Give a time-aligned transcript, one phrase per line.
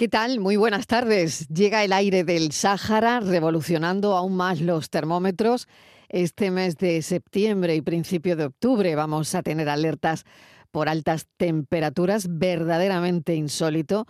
[0.00, 0.40] ¿Qué tal?
[0.40, 1.46] Muy buenas tardes.
[1.48, 5.68] Llega el aire del Sáhara revolucionando aún más los termómetros.
[6.08, 10.24] Este mes de septiembre y principio de octubre vamos a tener alertas
[10.70, 14.06] por altas temperaturas, verdaderamente insólito.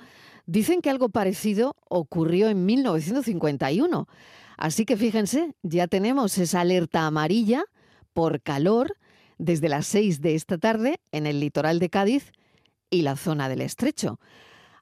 [0.46, 4.06] Dicen que algo parecido ocurrió en 1951.
[4.58, 7.64] Así que fíjense, ya tenemos esa alerta amarilla
[8.12, 8.96] por calor
[9.38, 12.30] desde las 6 de esta tarde en el litoral de Cádiz
[12.90, 14.20] y la zona del estrecho.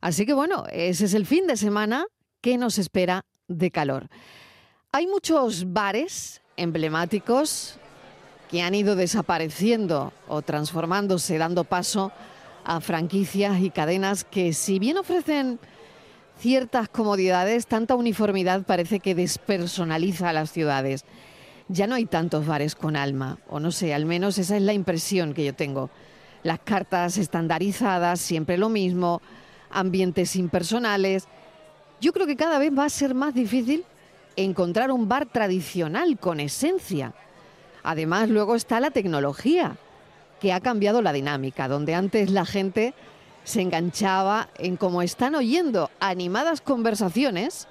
[0.00, 2.06] Así que bueno, ese es el fin de semana
[2.40, 4.08] que nos espera de calor.
[4.92, 7.78] Hay muchos bares emblemáticos
[8.50, 12.12] que han ido desapareciendo o transformándose, dando paso
[12.64, 15.58] a franquicias y cadenas que si bien ofrecen
[16.38, 21.04] ciertas comodidades, tanta uniformidad parece que despersonaliza a las ciudades.
[21.68, 24.72] Ya no hay tantos bares con alma, o no sé, al menos esa es la
[24.72, 25.90] impresión que yo tengo.
[26.42, 29.20] Las cartas estandarizadas, siempre lo mismo,
[29.70, 31.28] ambientes impersonales.
[32.00, 33.84] Yo creo que cada vez va a ser más difícil
[34.36, 37.14] encontrar un bar tradicional con esencia.
[37.82, 39.76] Además, luego está la tecnología,
[40.40, 42.94] que ha cambiado la dinámica, donde antes la gente
[43.44, 47.66] se enganchaba en cómo están oyendo animadas conversaciones,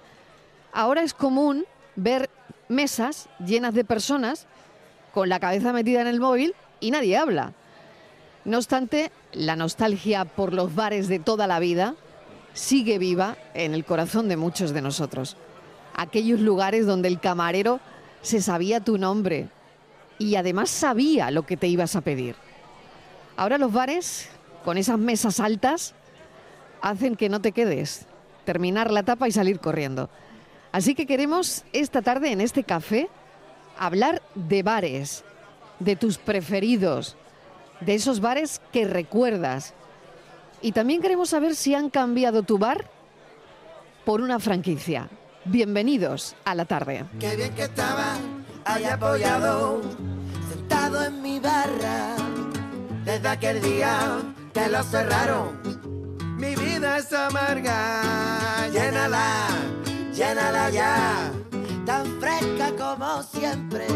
[0.74, 2.30] ahora es común ver
[2.68, 4.48] mesas llenas de personas
[5.14, 7.54] con la cabeza metida en el móvil y nadie habla.
[8.44, 11.96] No obstante, la nostalgia por los bares de toda la vida
[12.54, 15.38] sigue viva en el corazón de muchos de nosotros.
[15.96, 17.80] Aquellos lugares donde el camarero
[18.22, 19.50] se sabía tu nombre
[20.20, 22.36] y además sabía lo que te ibas a pedir.
[23.36, 24.30] Ahora los bares,
[24.66, 25.94] con esas mesas altas,
[26.82, 28.08] hacen que no te quedes,
[28.46, 30.10] terminar la tapa y salir corriendo.
[30.72, 33.10] Así que queremos esta tarde en este café
[33.78, 35.24] hablar de bares,
[35.80, 37.16] de tus preferidos,
[37.82, 39.74] de esos bares que recuerdas.
[40.62, 42.90] Y también queremos saber si han cambiado tu bar
[44.06, 45.10] por una franquicia.
[45.46, 47.06] Bienvenidos a la tarde.
[47.20, 48.16] Qué bien que estaba
[48.66, 49.82] ahí apoyado,
[50.50, 52.16] sentado en mi barra,
[53.06, 54.20] desde aquel día
[54.54, 55.60] que lo cerraron.
[56.38, 59.48] Mi vida es amarga, llénala,
[60.14, 61.32] llénala ya,
[61.86, 63.88] tan fresca como siempre,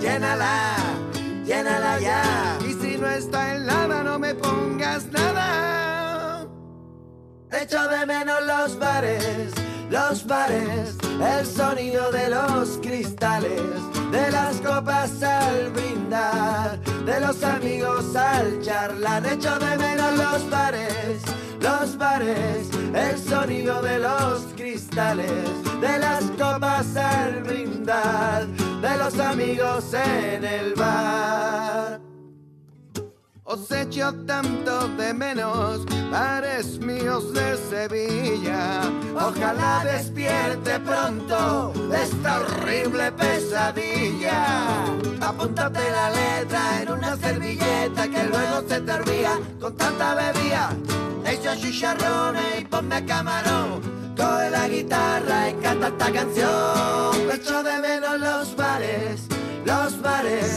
[0.00, 0.76] llénala
[1.50, 2.22] llénala ya.
[2.68, 6.46] Y si no está helada, no me pongas nada.
[7.50, 9.52] Echo de menos los bares,
[9.90, 13.72] los bares, el sonido de los cristales,
[14.12, 19.26] de las copas al brindar, de los amigos al charlar.
[19.26, 21.20] Echo de menos los bares,
[21.60, 25.48] los bares, el sonido de los cristales,
[25.80, 32.00] de las copas al brindar de los amigos en el bar.
[33.52, 38.82] Os echo tanto de menos, pares míos de Sevilla.
[39.12, 44.84] Ojalá despierte pronto esta horrible pesadilla.
[45.20, 50.70] Apúntate la letra en una servilleta que luego se te olvida con tanta bebida.
[51.60, 53.80] Chicharrones y ponme camarón
[54.16, 57.30] Coge la guitarra y canta esta canción.
[57.32, 58.20] Echo de menos.
[58.20, 59.28] Los bares.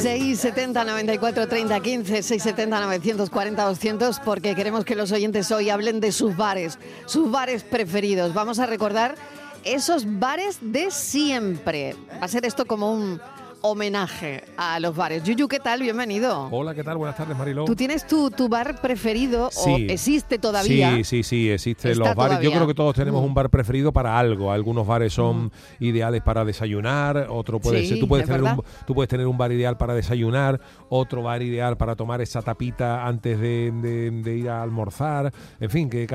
[0.02, 6.12] 670 94 30 15 670 940 200 porque queremos que los oyentes hoy hablen de
[6.12, 8.34] sus bares, sus bares preferidos.
[8.34, 9.16] Vamos a recordar
[9.64, 11.96] esos bares de siempre.
[12.22, 13.22] Va a ser esto como un
[13.66, 15.24] homenaje a los bares.
[15.24, 15.82] Yuyu, ¿qué tal?
[15.82, 16.50] Bienvenido.
[16.52, 16.98] Hola, ¿qué tal?
[16.98, 17.64] Buenas tardes, Mariló.
[17.64, 20.98] ¿Tú tienes tu, tu bar preferido o existe todavía?
[20.98, 22.42] Sí, sí, sí, existe los bares.
[22.42, 23.26] Yo creo que todos tenemos mm.
[23.26, 24.52] un bar preferido para algo.
[24.52, 25.52] Algunos bares son mm.
[25.80, 29.54] ideales para desayunar, otro puede ser, tú puedes, tener un, tú puedes tener un bar
[29.54, 30.60] ideal para desayunar,
[30.90, 35.32] otro bar ideal para tomar esa tapita antes de, ir a almorzar,
[35.62, 36.06] en fin, que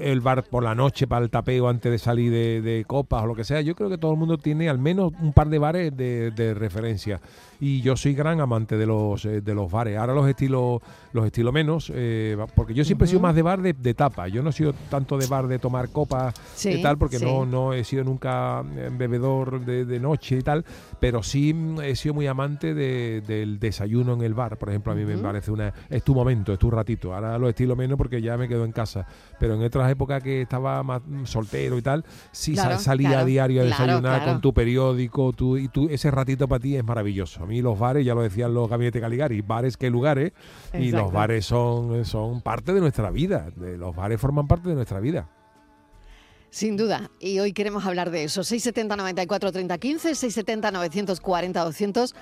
[0.00, 3.34] el bar por la noche para el tapeo antes de salir de, copas o lo
[3.34, 3.60] que sea.
[3.60, 6.93] Yo creo que todo el mundo tiene al menos un par de bares de referencia
[6.94, 7.20] violencia
[7.64, 9.96] y yo soy gran amante de los eh, de los bares.
[9.96, 10.82] Ahora los estilos
[11.14, 14.28] los estilos menos, eh, porque yo siempre he sido más de bar de, de, tapa.
[14.28, 17.72] Yo no he sido tanto de bar de tomar copas y tal, porque no, no
[17.72, 20.62] he sido nunca eh, bebedor de, noche y tal,
[21.00, 24.58] pero sí mm, he sido muy amante del desayuno en el bar.
[24.58, 27.14] Por ejemplo, a mí me parece una es tu momento, es tu ratito.
[27.14, 29.06] Ahora los estilos menos porque ya me quedo en casa,
[29.40, 33.62] pero en otras épocas que estaba más mm, soltero y tal, sí salía a diario
[33.62, 37.42] a desayunar con tu periódico, tu, y tú ese ratito para ti es maravilloso.
[37.42, 40.32] A mí los bares, ya lo decían los gabinetes Caligari, bares que lugares,
[40.72, 43.48] y los bares son, son parte de nuestra vida.
[43.56, 45.28] los bares forman parte de nuestra vida.
[46.50, 48.44] Sin duda, y hoy queremos hablar de eso.
[48.44, 52.14] 670 94 30 15, 670 940 200.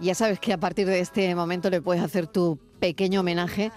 [0.00, 3.72] Ya sabes que a partir de este momento le puedes hacer tu pequeño homenaje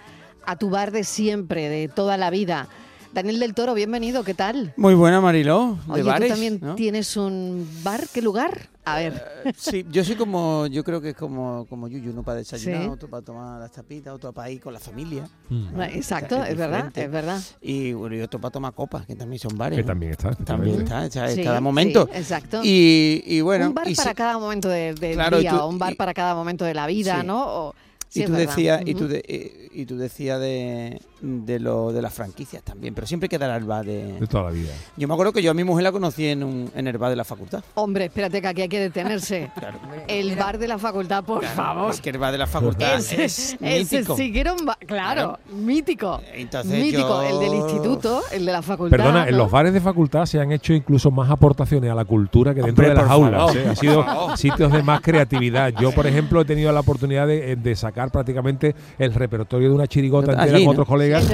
[0.46, 2.70] a tu bar de siempre, de toda la vida
[3.14, 4.74] Daniel del Toro, bienvenido, ¿qué tal?
[4.78, 5.78] Muy buena, Mariló.
[5.88, 8.70] De Oye, tú también tienes un bar, ¿qué lugar?
[8.88, 9.22] A ver.
[9.44, 12.88] Eh, sí, yo soy como, yo creo que es como, como Yuyu, uno para desayunar,
[12.88, 15.28] otro para tomar las tapitas, otro para ir con la familia.
[15.50, 15.82] Mm.
[15.82, 17.42] Exacto, es, verdad, es verdad.
[17.62, 19.78] Y, bueno, otro para tomar copas, que también son bares.
[19.78, 20.34] Que también está.
[20.36, 22.08] También está, o cada momento.
[22.14, 22.62] exacto.
[22.64, 23.68] Y, bueno.
[23.68, 26.88] Un bar para cada momento del día, o un bar para cada momento de la
[26.88, 27.74] vida, ¿no?
[28.14, 32.94] Y, tú decías, y, tú y, tú decías de, de lo de las franquicias también,
[32.96, 34.14] pero siempre quedará el bar de...
[34.14, 34.72] De toda la vida.
[34.96, 37.10] Yo me acuerdo que yo a mi mujer la conocí en, un, en el bar
[37.10, 37.64] de la facultad.
[37.76, 39.52] Hombre, espérate que aquí hay que detenerse.
[40.08, 41.92] El bar de la facultad, por favor.
[41.92, 44.16] Es que el bar de la facultad es mítico.
[44.16, 46.22] sí que era un bar, claro, mítico.
[46.34, 48.98] Entonces mítico, el del instituto, el de la facultad.
[48.98, 52.54] Perdona, en los bares de facultad se han hecho incluso más aportaciones a la cultura
[52.54, 53.56] que dentro de las aulas.
[53.56, 53.68] ¿eh?
[53.70, 54.06] Ha sido
[54.38, 55.74] sitios de más creatividad.
[55.80, 59.88] Yo, por ejemplo, he tenido la oportunidad de, de sacar prácticamente el repertorio de una
[59.88, 61.26] chirigota entera con otros colegas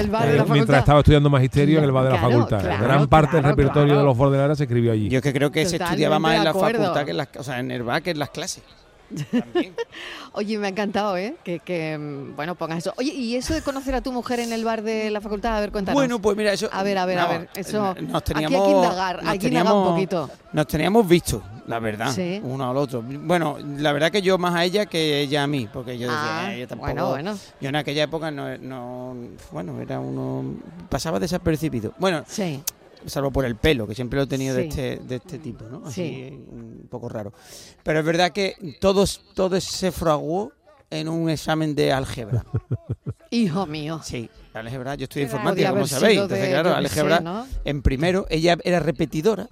[0.50, 2.64] mientras estaba estudiando magisterio en el bar de la facultad.
[2.82, 5.10] Gran parte del repertorio de los Bordelaras se escribió allí.
[5.10, 7.60] Yo que creo que se estudiaba más en la facultad que en las, o sea,
[7.60, 8.64] en el bar que en las clases.
[10.34, 11.36] Oye, me ha encantado, ¿eh?
[11.44, 12.94] Que, mm, bueno, pongas eso.
[12.98, 15.58] Oye, ¿y eso de conocer a tu mujer en el bar de la facultad?
[15.58, 16.00] A ver, cuéntanos.
[16.00, 16.70] Bueno, pues mira, eso...
[16.72, 17.50] A ver, a ver, a ver.
[17.56, 20.30] Eso, nos teníamos, aquí hay que indagar, hay que indagar un poquito.
[20.52, 22.14] Nos teníamos visto, la verdad,
[22.44, 23.04] uno al otro.
[23.04, 26.46] Bueno, la verdad que yo más a ella que ella a mí, porque yo decía,
[26.46, 26.92] ah, eh, tampoco...
[26.92, 27.38] Bueno, bueno.
[27.60, 29.16] Yo en aquella época no, no...
[29.52, 30.56] Bueno, era uno...
[30.90, 31.94] Pasaba desapercibido.
[31.98, 32.64] Bueno, sí
[33.06, 35.86] salvo por el pelo, que siempre lo he tenido de, este, de este tipo, ¿no?
[35.86, 37.34] Así, un poco raro.
[37.84, 40.52] Pero es verdad que todos, todo se fraguó
[40.90, 42.46] en un examen de álgebra.
[43.32, 44.00] Hijo mío.
[44.04, 46.20] Sí, álgebra, yo estoy informática, como sabéis.
[46.20, 49.50] Entonces, claro, álgebra, en primero, ella era repetidora.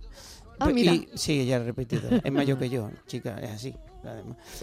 [0.62, 0.94] Ah, mira.
[1.16, 2.22] sí, ella era repetidora.
[2.24, 3.76] Es mayor que yo, chica, es así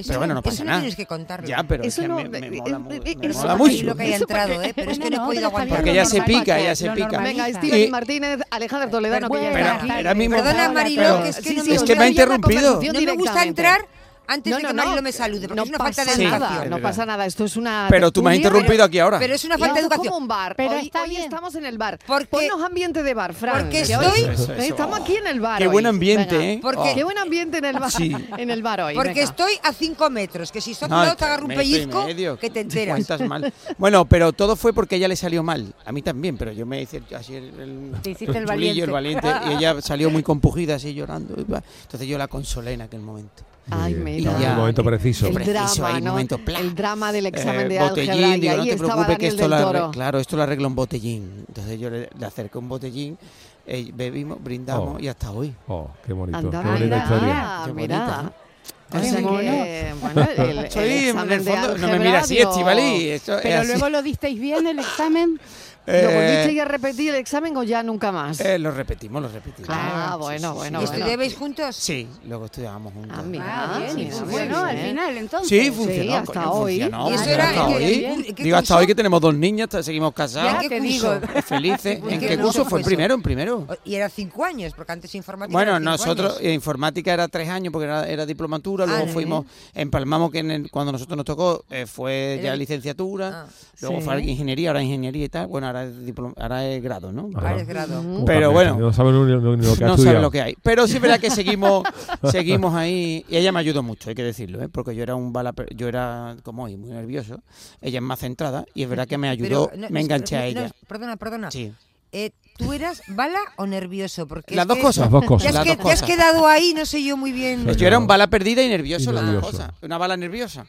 [0.06, 0.80] pero bueno, no pasa eso nada.
[0.80, 1.46] tienes que contarlo.
[1.46, 3.00] Ya, pero eso es no, me, me, mola, me,
[3.32, 3.84] mola mucho.
[3.84, 4.72] lo que haya entrado, ¿eh?
[4.74, 5.78] Pero es que no he podido aguantar.
[5.78, 7.20] Porque ya se pica, ya se pica.
[7.20, 12.08] Venga, Steven Martínez, Alejandro Toledano, que ya Perdona, que es que Es que me ha
[12.08, 12.80] interrumpido.
[12.82, 13.86] No me gusta entrar
[14.28, 16.40] antes de que Marilo me salude, porque no es una falta de educación.
[16.40, 17.86] Nada, no pasa nada, esto es una.
[17.88, 19.18] Pero tú me has interrumpido aquí ahora.
[19.18, 20.06] Pero es una falta de educación.
[20.06, 20.54] como un bar.
[20.54, 21.22] Pero hoy, está hoy bien.
[21.22, 21.98] estamos en el bar.
[22.06, 23.62] Porque, Ponnos ambiente de bar, Fran.
[23.62, 24.28] Porque estoy.
[24.58, 25.58] estamos aquí en el bar.
[25.58, 26.58] Qué buen ambiente, ¿eh?
[26.60, 28.14] Porque, Qué buen ambiente en el bar, sí.
[28.36, 28.94] en el bar hoy.
[28.94, 32.06] Porque estoy a cinco metros, que si estás no, te agarro un pellizco,
[32.38, 33.20] que te enteras.
[33.20, 33.52] mal.
[33.78, 35.72] Bueno, pero todo fue porque ella le salió mal.
[35.86, 39.28] A mí también, pero yo me hice así el, el valiente.
[39.48, 41.34] Y ella salió muy compugida, así llorando.
[41.38, 43.47] Entonces yo la consolé en aquel momento.
[43.70, 44.36] Ay, mira.
[44.36, 45.26] En el momento preciso.
[45.26, 46.18] El drama, ¿no?
[46.18, 48.36] el drama del examen eh, de álgebra.
[48.36, 51.44] y ahí no te preocupes que esto lo claro, esto lo arregla un botellín.
[51.48, 53.18] Entonces yo le, acerqué un botellín,
[53.66, 55.00] eh, bebimos, brindamos oh.
[55.00, 55.54] y hasta hoy.
[55.66, 56.38] Oh, qué bonito.
[56.38, 57.62] Anda, qué bonita historia.
[57.66, 58.22] Qué mira.
[58.22, 58.48] ¿no?
[58.90, 63.20] O sea que, bueno, el, el, Soy, en el fondo, no me mira así, Estivali.
[63.42, 65.38] Pero luego lo disteis bien el examen.
[65.88, 68.40] ¿Lo eh, volviste a repetir el examen o ya nunca más?
[68.40, 69.70] Eh, lo repetimos, lo repetimos.
[69.72, 70.82] Ah, bueno, bueno.
[70.82, 71.76] ¿Y estudiabais juntos?
[71.76, 73.18] Sí, luego estudiábamos juntos.
[73.18, 75.48] Ah, mira, ah, bien, bueno, al final entonces.
[75.48, 76.02] Sí, funcionó.
[76.02, 76.74] Sí, hasta hoy.
[76.76, 78.34] ¿Y eso era hasta hoy.
[78.36, 80.62] Digo, hasta hoy que tenemos dos niñas, seguimos casados.
[80.62, 81.20] ¿En qué curso?
[81.46, 82.00] Felices.
[82.06, 82.82] ¿En qué curso fue?
[82.82, 83.66] Primero, en primero.
[83.84, 88.26] Y era cinco años, porque antes informática Bueno, nosotros, informática era tres años porque era,
[88.26, 93.46] diplomatura, luego ah, fuimos, empalmamos que cuando nosotros nos tocó eh, fue ya licenciatura,
[93.80, 96.34] luego fue ingeniería, ahora ingeniería y tal, bueno, ahora es diploma
[96.64, 97.30] es grado, ¿no?
[97.34, 98.24] Ahora es grado.
[98.24, 100.56] Pero bueno, no sabe lo, que no sabe lo que hay.
[100.62, 101.84] Pero sí es verdad que seguimos,
[102.30, 104.68] seguimos ahí y ella me ayudó mucho, hay que decirlo, ¿eh?
[104.68, 107.40] porque yo era un bala, yo era como hoy muy nervioso,
[107.80, 110.70] ella es más centrada y es verdad que me ayudó, me enganché a ella.
[110.86, 111.50] perdona, perdona.
[111.50, 111.72] Sí.
[112.10, 114.26] Eh, ¿Tú eras bala o nervioso?
[114.26, 115.04] Porque las, dos cosas.
[115.04, 115.52] las dos cosas.
[115.62, 117.66] Te has, has, quedado ahí, no sé yo muy bien.
[117.76, 119.72] yo era un bala perdida y nervioso, las dos cosas.
[119.82, 120.66] Una bala nerviosa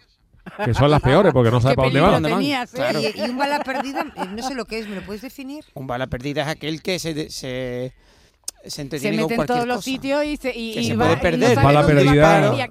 [0.65, 2.68] que son las peores porque no sabe para dónde van.
[2.68, 3.00] Claro.
[3.01, 5.65] ¿Y, un bala perdida, eh, no sé lo que es, ¿me lo puedes definir?
[5.74, 7.94] Un bala perdida es aquel que se, se
[8.65, 11.58] se entretiene se mete en todos los sitios y se, y, que se puede perder.
[11.58, 12.68] No bala perdida.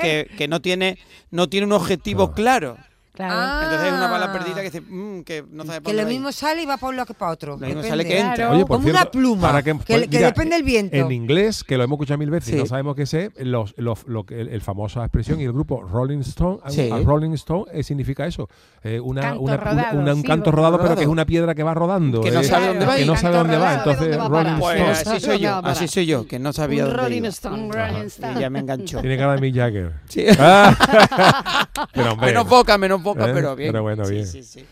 [0.00, 0.98] Que, que, no tiene
[1.30, 2.74] no tiene un objetivo claro.
[2.74, 2.91] Claro.
[3.14, 6.32] Entonces es una bala perdida que dice, mmm, que no sabe para Que lo mismo
[6.32, 7.58] sale y va para un lado que para otro.
[7.58, 8.50] Lo mismo sale que entra.
[8.50, 9.48] Oye, por Como una pluma.
[9.48, 10.96] Para que, que, depende del viento.
[10.96, 14.06] En inglés, que lo hemos escuchado mil veces y no sabemos qué es, los, los,
[14.06, 16.88] lo, el, el famosa expresión y el grupo Rolling Stone, sí.
[17.04, 18.48] Rolling Stone eh, significa eso.
[18.82, 21.62] Eh, una, canto una, rodado, una, un canto rodado, pero que es una piedra que
[21.62, 22.22] va rodando.
[22.22, 22.96] Que no sabe dónde va.
[22.96, 23.74] Que no sabe dónde va.
[23.74, 24.90] Entonces, Rolling Stone.
[24.90, 27.68] Así soy yo, así soy yo, que no sabía dónde Rolling Stone.
[28.36, 29.00] Y ya me enganchó.
[29.00, 29.92] Tiene cara de Mick Jagger.
[30.08, 30.24] Sí.
[32.22, 33.32] Menos boca, menos boca, ¿Eh?
[33.34, 34.26] pero bien bueno, bien.
[34.26, 34.66] Sí, sí, sí.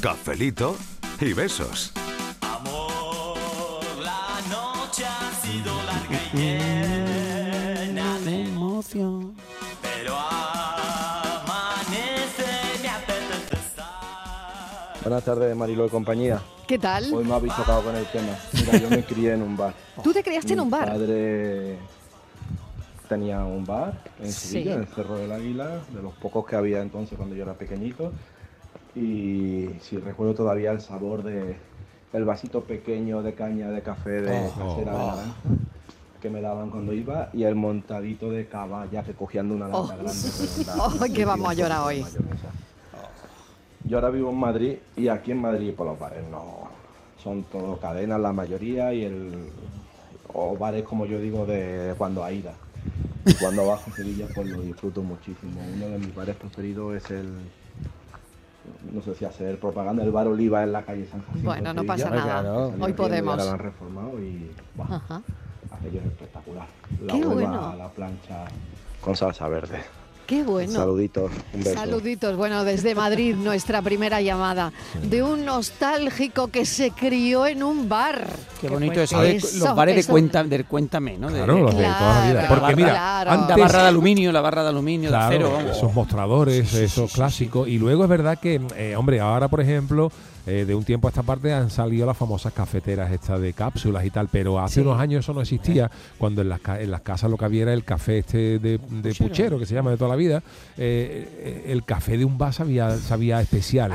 [0.00, 0.76] Cafelito
[1.20, 1.92] y besos.
[2.40, 3.36] Amor,
[4.02, 9.36] la noche ha sido larga y llena de emoción.
[9.80, 10.16] Pero
[11.38, 11.62] amanece,
[12.82, 16.42] me apetece estar Buenas tardes, Marilo de compañía.
[16.66, 17.12] ¿Qué tal?
[17.14, 18.36] Hoy me habéis tocado con el tema.
[18.54, 19.74] Mira, yo me crié en un bar.
[20.02, 20.86] ¿Tú te criaste en un bar?
[20.86, 21.78] Mi padre
[23.12, 26.80] tenía un bar en Sevilla, en el Cerro del Águila, de los pocos que había
[26.80, 28.10] entonces cuando yo era pequeñito.
[28.94, 31.56] Y si recuerdo todavía el sabor de
[32.14, 35.06] el vasito pequeño de caña de café de oh, casera de oh.
[35.06, 35.34] naranja
[36.20, 39.78] que me daban cuando iba y el montadito de cava ya que cogiendo una lata
[39.78, 39.86] oh.
[39.88, 41.12] grande.
[41.14, 42.04] que vamos a llorar hoy.
[43.84, 46.70] Yo ahora vivo en Madrid y aquí en Madrid por los bares no
[47.22, 49.50] son todo cadenas la mayoría y el
[50.32, 52.54] o bares como yo digo de cuando ida
[53.40, 55.60] Cuando bajo a Sevilla pues lo disfruto muchísimo.
[55.74, 57.28] Uno de mis bares preferidos es el
[58.92, 61.48] no sé si hacer propaganda, el bar Oliva en la calle San Jacinto.
[61.48, 62.72] Bueno, no pasa nada.
[62.80, 63.36] Hoy podemos.
[63.36, 64.50] lo han reformado y
[65.70, 66.66] aquello es espectacular.
[67.00, 67.74] La Qué bueno.
[67.76, 68.44] la plancha
[69.00, 69.82] con salsa verde.
[70.26, 70.72] Qué bueno.
[70.72, 71.74] Saluditos, un beso.
[71.74, 77.88] Saluditos, bueno, desde Madrid, nuestra primera llamada de un nostálgico que se crió en un
[77.88, 78.28] bar.
[78.60, 81.28] Qué bonito eso, de, los bares de, cuenta, del Cuéntame, ¿no?
[81.28, 82.48] Claro, los de toda la vida.
[82.48, 85.58] Porque mira, la barra de aluminio, la barra de aluminio, de acero.
[85.60, 87.68] Esos mostradores, esos clásicos.
[87.68, 90.12] Y luego es verdad que, eh, hombre, ahora, por ejemplo,
[90.46, 94.04] eh, de un tiempo a esta parte han salido las famosas cafeteras estas de cápsulas
[94.04, 97.30] y tal, pero hace unos años eso no existía, cuando en las, en las casas
[97.30, 98.78] lo que había era el café este de,
[99.16, 100.42] puchero, que se llama de toda la vida,
[100.76, 103.92] eh, el café de un bar sabía, sabía especial.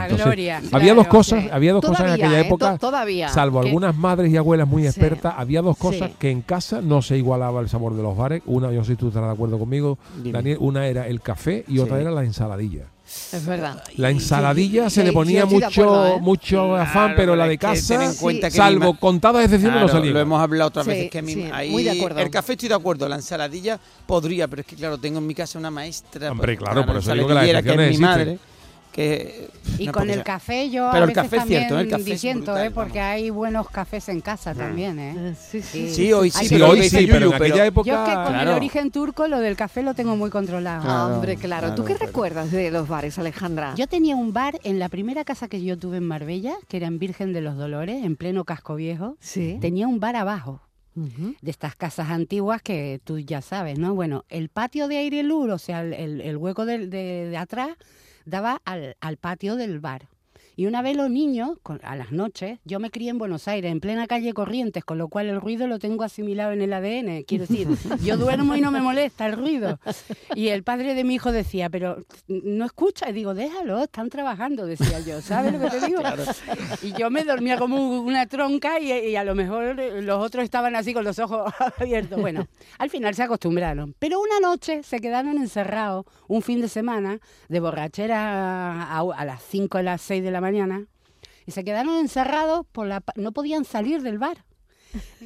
[0.71, 2.45] había dos cosas, había dos cosas en aquella ¿eh?
[2.45, 6.81] época, todavía, salvo algunas madres y abuelas muy expertas, había dos cosas que en casa
[6.81, 8.41] no se igualaba el sabor de los bares.
[8.45, 11.65] Una, yo no sé si tú estarás de acuerdo conmigo, Daniel, una era el café
[11.67, 12.85] y otra era la ensaladilla.
[13.31, 13.81] Es verdad.
[13.95, 16.19] La ensaladilla se le ponía mucho, ¿eh?
[16.19, 18.13] mucho afán, pero la de casa,
[18.49, 20.11] salvo contadas excepciones, no salía.
[20.11, 21.09] Lo hemos hablado otras veces.
[21.09, 22.19] Que muy de acuerdo.
[22.19, 25.33] El café estoy de acuerdo, la ensaladilla podría, pero es que claro, tengo en mi
[25.33, 26.31] casa una maestra.
[26.31, 28.39] Hombre, claro, por eso digo que la que es mi madre
[28.97, 31.67] y con el café yo a veces también
[32.17, 32.71] cierto, ¿eh?
[32.71, 34.57] porque hay buenos cafés en casa mm.
[34.57, 35.15] también, ¿eh?
[35.17, 35.89] eh sí, sí.
[35.93, 37.87] sí hoy sí, pero, hoy sí, pero en aquella época...
[37.87, 40.83] Yo que con el origen turco lo del café lo tengo muy controlado.
[40.89, 41.75] Ah, hombre, claro.
[41.75, 43.75] ¿Tú qué recuerdas de los bares, Alejandra?
[43.75, 46.87] Yo tenía un bar en la primera casa que yo tuve en Marbella, que era
[46.87, 49.17] en Virgen de los Dolores, en pleno casco viejo.
[49.19, 49.57] Sí.
[49.61, 50.61] Tenía un bar abajo.
[50.95, 53.93] de estas casas antiguas que tú ya sabes, ¿no?
[53.93, 57.77] Bueno, el patio de aire lur, o sea, el, hueco de atrás,
[58.27, 60.10] daba al, al patio del bar.
[60.59, 61.51] Y una vez los niños,
[61.83, 65.07] a las noches, yo me crié en Buenos Aires, en plena calle Corrientes, con lo
[65.07, 67.25] cual el ruido lo tengo asimilado en el ADN.
[67.27, 67.67] Quiero decir,
[68.03, 69.79] yo duermo y no me molesta el ruido.
[70.33, 73.07] Y el padre de mi hijo decía, pero no escucha.
[73.11, 75.21] Y digo, déjalo, están trabajando, decía yo.
[75.21, 76.01] ¿Sabes lo que te digo?
[76.81, 80.91] Y yo me dormía como una tronca y, a lo mejor los otros estaban así
[80.91, 82.19] con los ojos abiertos.
[82.19, 82.47] Bueno,
[82.79, 83.93] al final se acostumbraron.
[83.99, 89.43] Pero una noche se quedaron encerrados un fin de semana de borrachera a, a las
[89.43, 90.87] 5 o las 6 de la mañana mañana
[91.45, 94.43] y se quedaron encerrados, por la, no podían salir del bar.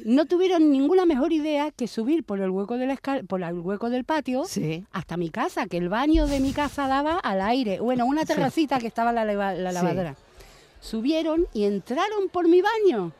[0.04, 2.96] No tuvieron ninguna mejor idea que subir por el hueco del,
[3.28, 4.44] por el hueco del patio
[4.90, 7.80] hasta mi casa, que el baño de mi casa daba al aire.
[7.80, 10.16] Bueno, una terracita que estaba la, la lavadora.
[10.80, 13.12] Subieron y entraron por mi baño.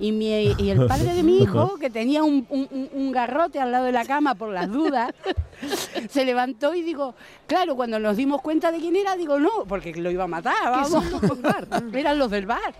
[0.00, 3.84] Y, mi, y el padre de mi hijo, que tenía un, un, garrote al lado
[3.84, 5.12] de la cama por las dudas,
[6.10, 7.14] se levantó y digo,
[7.46, 10.54] claro, cuando nos dimos cuenta de quién era, digo, no, porque lo iba a matar,
[10.64, 11.04] vamos.
[11.92, 12.74] Eran los del bar.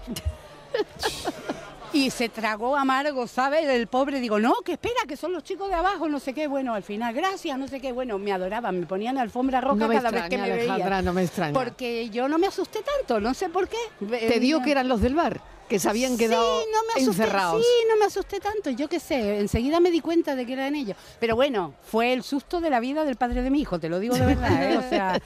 [1.92, 3.68] Y se tragó amargo, ¿sabes?
[3.68, 6.46] El pobre, digo, no, que espera, que son los chicos de abajo, no sé qué.
[6.46, 7.90] Bueno, al final, gracias, no sé qué.
[7.92, 11.52] Bueno, me adoraban, me ponían alfombra roja cada vez que me Alejandra, No me extraña.
[11.52, 13.76] Porque yo no me asusté tanto, no sé por qué.
[14.08, 15.40] ¿Te digo que eran los del bar?
[15.70, 16.64] Que se habían quedado
[16.96, 17.64] encerrados.
[17.64, 20.74] Sí, no me asusté tanto, yo qué sé, enseguida me di cuenta de que eran
[20.74, 20.96] ellos.
[21.20, 24.00] Pero bueno, fue el susto de la vida del padre de mi hijo, te lo
[24.00, 24.76] digo de verdad, ¿eh?
[24.76, 25.22] O sea,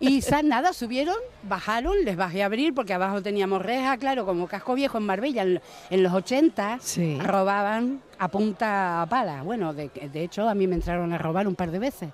[0.00, 4.74] y nada, subieron, bajaron, les bajé a abrir porque abajo teníamos reja, claro, como casco
[4.74, 6.78] viejo en Marbella, en, los 80
[7.22, 9.42] robaban a punta a pala.
[9.42, 12.08] Bueno, de, de hecho a mí me entraron a robar un par de veces.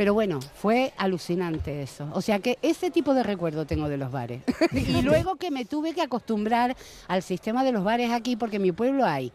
[0.00, 2.08] Pero bueno, fue alucinante eso.
[2.14, 4.40] O sea que ese tipo de recuerdo tengo de los bares.
[4.72, 6.74] y luego que me tuve que acostumbrar
[7.06, 9.30] al sistema de los bares aquí, porque en mi pueblo hay,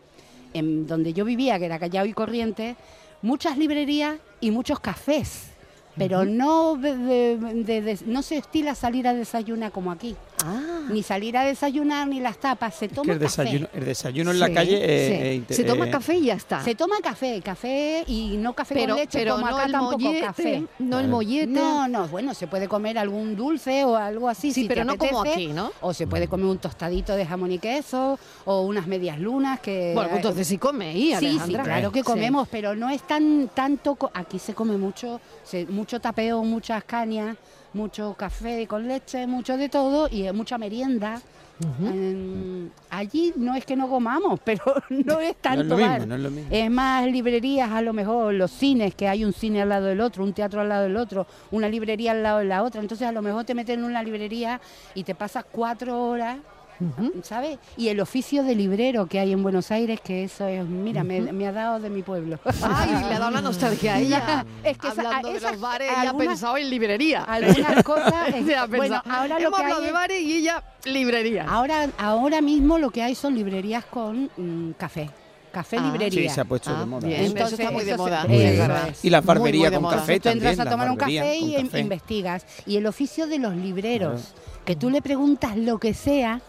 [0.56, 2.78] en donde yo vivía, que era Callao y Corriente,
[3.22, 5.52] muchas librerías y muchos cafés
[5.98, 10.16] pero no, no se estila salir a desayunar como aquí.
[10.44, 10.82] Ah.
[10.90, 14.54] Ni salir a desayunar ni las tapas, se toma el desayuno, El desayuno en la
[14.54, 14.80] calle...
[14.82, 16.64] Eh, se toma eh, café y ya está.
[16.64, 20.64] Se toma café, café y no café con leche pero como no acá tampoco café.
[20.80, 21.48] No el mollete.
[21.48, 25.22] No, no, bueno, se puede comer algún dulce o algo así Sí, pero no como
[25.22, 25.72] aquí, ¿no?
[25.82, 29.92] O se puede comer un tostadito de jamón y queso o unas medias lunas que...
[29.94, 33.50] Bueno, pues entonces sí come ahí, Sí, sí, claro que comemos, pero no es tan
[33.54, 33.98] tanto...
[34.14, 35.20] Aquí se come mucho,
[35.70, 37.38] mucho tapeo, muchas cañas,
[37.76, 41.22] mucho café con leche, mucho de todo y mucha merienda.
[42.90, 46.08] allí no es que no comamos, pero no es tanto es,
[46.50, 50.02] es, más librerías, a lo mejor los cines, que hay un cine al lado del
[50.02, 52.82] otro, un teatro al lado del otro, una librería al lado de la otra.
[52.82, 54.60] Entonces a lo mejor te meten en una librería
[54.96, 56.38] y te pasas cuatro horas
[57.24, 57.58] ¿sabes?
[57.78, 61.48] Y el oficio de librero que hay en Buenos Aires, que eso es, mira, me,
[61.48, 62.40] ha dado de mi pueblo.
[62.62, 64.46] Ay, le ha dado la nostalgia a ella.
[64.64, 67.24] es que Hablando de los bares, ella ha pensado en librería.
[67.24, 68.14] Algunas cosas.
[68.70, 71.46] bueno, ahora lo que hay de bares y ella librería.
[71.48, 75.10] Ahora, ahora mismo lo que hay son librerías con mm, café
[75.56, 76.30] café ah, librería.
[76.30, 77.08] Sí, se ha puesto de ah, moda.
[77.10, 78.28] Entonces, eso está muy de moda.
[79.02, 82.46] y la barbería con café tú entras a tomar un café y investigas.
[82.66, 84.34] Y el oficio de los libreros,
[84.66, 86.42] que tú le preguntas lo que sea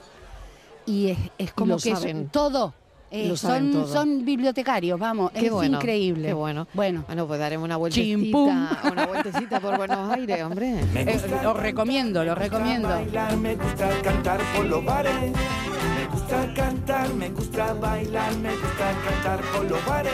[0.86, 2.28] y es, como que saben.
[2.28, 2.72] todo.
[3.10, 6.28] Eh, son, son bibliotecarios, vamos, es increíble.
[6.28, 6.66] Qué bueno.
[6.74, 10.80] Bueno, bueno pues daremos una vueltecita, una vueltecita por Buenos Aires, hombre.
[10.94, 12.88] Eh, lo recomiendo, lo recomiendo.
[12.88, 15.12] Bailar, me gusta cantar por los bares.
[15.22, 20.12] Me gusta cantar, me gusta bailar, me gusta cantar por los bares,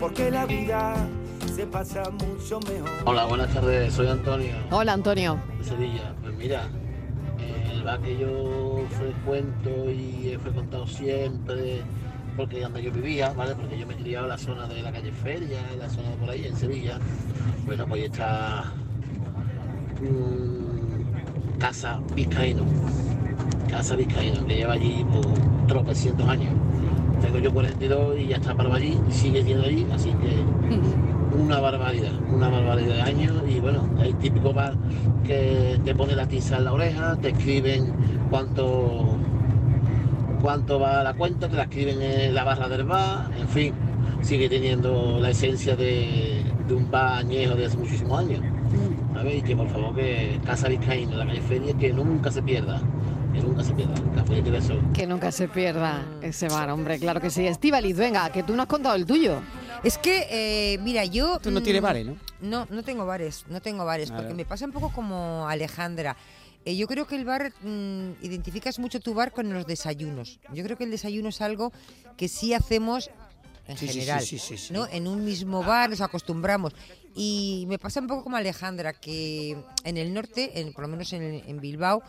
[0.00, 0.96] porque la vida
[1.54, 2.90] se pasa mucho mejor.
[3.04, 4.54] Hola, buenas tardes, soy Antonio.
[4.70, 5.38] Hola, Antonio.
[5.58, 6.14] De Sevilla.
[6.22, 6.68] Pues mira,
[7.82, 11.82] bar que yo frecuento y he frecuentado siempre,
[12.36, 13.54] porque donde yo vivía, ¿vale?
[13.54, 16.10] Porque yo me he criado en la zona de la calle Feria, en la zona
[16.10, 16.98] de por ahí, en Sevilla.
[17.66, 18.72] Bueno, pues está
[21.58, 22.64] Casa Vizcaíno.
[23.68, 26.52] Casa Vizcaíno, que lleva allí por tropecientos años.
[27.20, 30.44] Tengo yo 42 y ya está para allí, sigue siendo allí, así que
[31.38, 34.74] una barbaridad, una barbaridad de años y bueno, el típico bar
[35.24, 37.92] que te pone la tiza en la oreja, te escriben
[38.30, 39.18] cuánto
[40.42, 43.74] cuánto va la cuenta, te la escriben en la barra del bar, en fin,
[44.22, 48.40] sigue teniendo la esencia de, un bar añejo de hace muchísimos años.
[49.14, 52.42] A ver, y que por favor que Casa Vizcaíno, la calle Feria, que nunca se
[52.42, 52.80] pierda.
[53.32, 53.94] Que nunca se pierda,
[54.92, 57.46] Que nunca se pierda ese bar, hombre, claro que sí.
[57.46, 59.40] Estivaliz, venga, que tú no has contado el tuyo.
[59.84, 61.40] Es que, eh, mira, yo...
[61.40, 62.16] Tú no tienes mm, bares, ¿no?
[62.40, 66.16] No, no tengo bares, no tengo bares, porque me pasa un poco como Alejandra.
[66.64, 70.38] Eh, yo creo que el bar, mm, identificas mucho tu bar con los desayunos.
[70.52, 71.72] Yo creo que el desayuno es algo
[72.16, 73.10] que sí hacemos
[73.66, 74.24] en general,
[74.70, 74.86] ¿no?
[74.86, 76.72] En un mismo bar nos acostumbramos.
[77.14, 81.12] Y me pasa un poco como Alejandra, que en el norte, en, por lo menos
[81.12, 82.02] en Bilbao,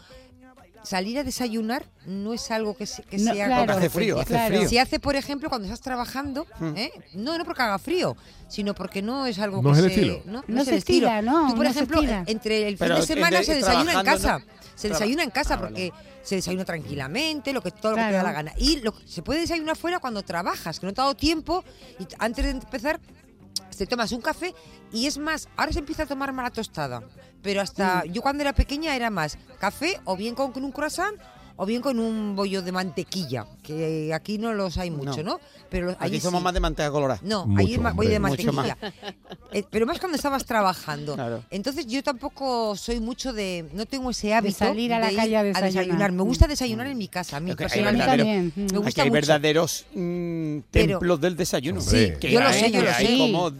[0.84, 3.02] salir a desayunar no es algo que, sea...
[3.46, 4.68] Claro, hace frío, hace frío.
[4.68, 6.78] Si hace, por ejemplo, cuando estás trabajando, hmm.
[6.78, 6.92] ¿eh?
[7.14, 8.16] no, no porque haga frío,
[8.48, 9.96] sino porque no es algo no que es el se...
[9.96, 10.22] Estilo.
[10.26, 11.50] No, no, se estila, no.
[11.50, 14.42] Tú, por ejemplo, entre el fin de semana se desayuna en casa.
[14.76, 15.92] Se desayuna en casa porque
[16.24, 18.54] se desayuna tranquilamente, lo que todo lo que te da la gana.
[18.58, 21.64] Y lo, se puede desayunar fuera cuando trabajas, que no te ha dado tiempo
[22.00, 23.00] y antes de empezar
[23.78, 24.54] te tomas un café
[24.92, 27.04] y es más, ahora se empieza a tomar mala tostada,
[27.42, 31.20] pero hasta yo cuando era pequeña era más café o bien con, con un croissant
[31.56, 35.40] o bien con un bollo de mantequilla, que aquí no los hay mucho, ¿no?
[35.70, 37.20] Pero aquí somos más de manteca colorada.
[37.24, 38.78] No, ahí es más bollo de mantequilla.
[39.52, 41.16] Eh, pero más cuando estabas trabajando.
[41.52, 45.38] Entonces yo tampoco soy mucho de, no tengo ese hábito de salir a la calle
[45.38, 46.12] a desayunar.
[46.12, 48.52] Me gusta desayunar en mi casa, a mí personalmente.
[48.56, 51.82] Me gusta aquí hay verdaderos mm, templos del desayuno.
[51.82, 53.18] Sí, yo lo sé, yo lo sé.
[53.18, 53.52] como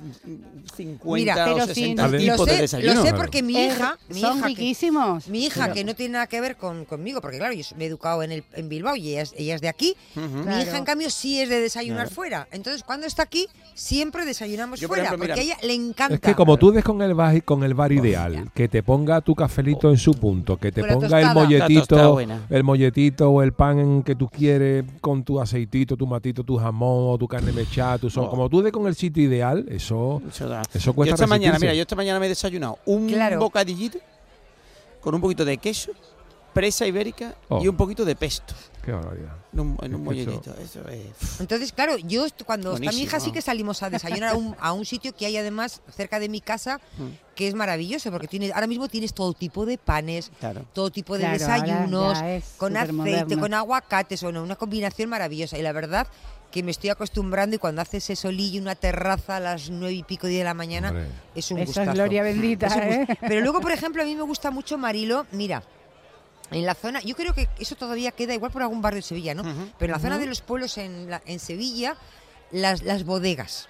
[0.76, 2.94] 50 o 60 tipos de desayuno.
[2.96, 5.28] Lo sé porque mi hija, mi son riquísimos.
[5.28, 7.88] mi hija que no tiene nada que ver con, conmigo, porque claro, yo me he
[7.88, 9.96] educado en, el, en Bilbao y ella es, de aquí.
[10.16, 12.48] Mi hija, en cambio, sí es de desayunar fuera.
[12.52, 16.16] Entonces, cuando está aquí, siempre desayunamos fuera, porque a ella le encanta.
[16.16, 19.22] Es que como tú des con el bar, con el bar ideal, que te ponga
[19.22, 22.20] tu cafelito en su punto, que te ponga el molletito,
[22.50, 27.18] el molletito o el pan que tú quieres con tu aceitito, tu matito, tu jamón,
[27.20, 28.26] tu carne mechada, tu son.
[28.26, 28.30] Oh.
[28.30, 31.82] Como tú des con el sitio ideal, eso, eso, cuesta yo esta mañana, mira, yo
[31.82, 34.00] esta mañana me he desayunado un bocadillito
[35.02, 35.92] con un poquito de queso
[36.54, 37.72] presa ibérica y oh.
[37.72, 38.54] un poquito de pesto.
[38.84, 39.38] Qué barbaridad.
[39.54, 41.40] En un, en Eso es.
[41.40, 44.74] Entonces, claro, yo cuando está mi hija sí que salimos a desayunar a un, a
[44.74, 47.36] un, sitio que hay además cerca de mi casa mm.
[47.36, 50.32] que es maravilloso porque tiene, ahora mismo tienes todo tipo de panes,
[50.74, 52.18] todo tipo de desayunos,
[52.58, 55.58] con aceite, con aguacates, o una combinación maravillosa.
[55.58, 56.08] Y la verdad
[56.52, 60.04] que me estoy acostumbrando y cuando hace ese solillo una terraza a las nueve y
[60.04, 63.08] pico de la mañana es un Esa es gloria bendita, ¿eh?
[63.22, 65.64] Pero luego, por ejemplo, a mí me gusta mucho Marilo, mira,
[66.52, 69.34] en la zona, yo creo que eso todavía queda igual por algún barrio de Sevilla,
[69.34, 69.44] ¿no?
[69.78, 71.96] Pero en la zona de los pueblos en, en Sevilla,
[72.52, 73.70] las, las bodegas.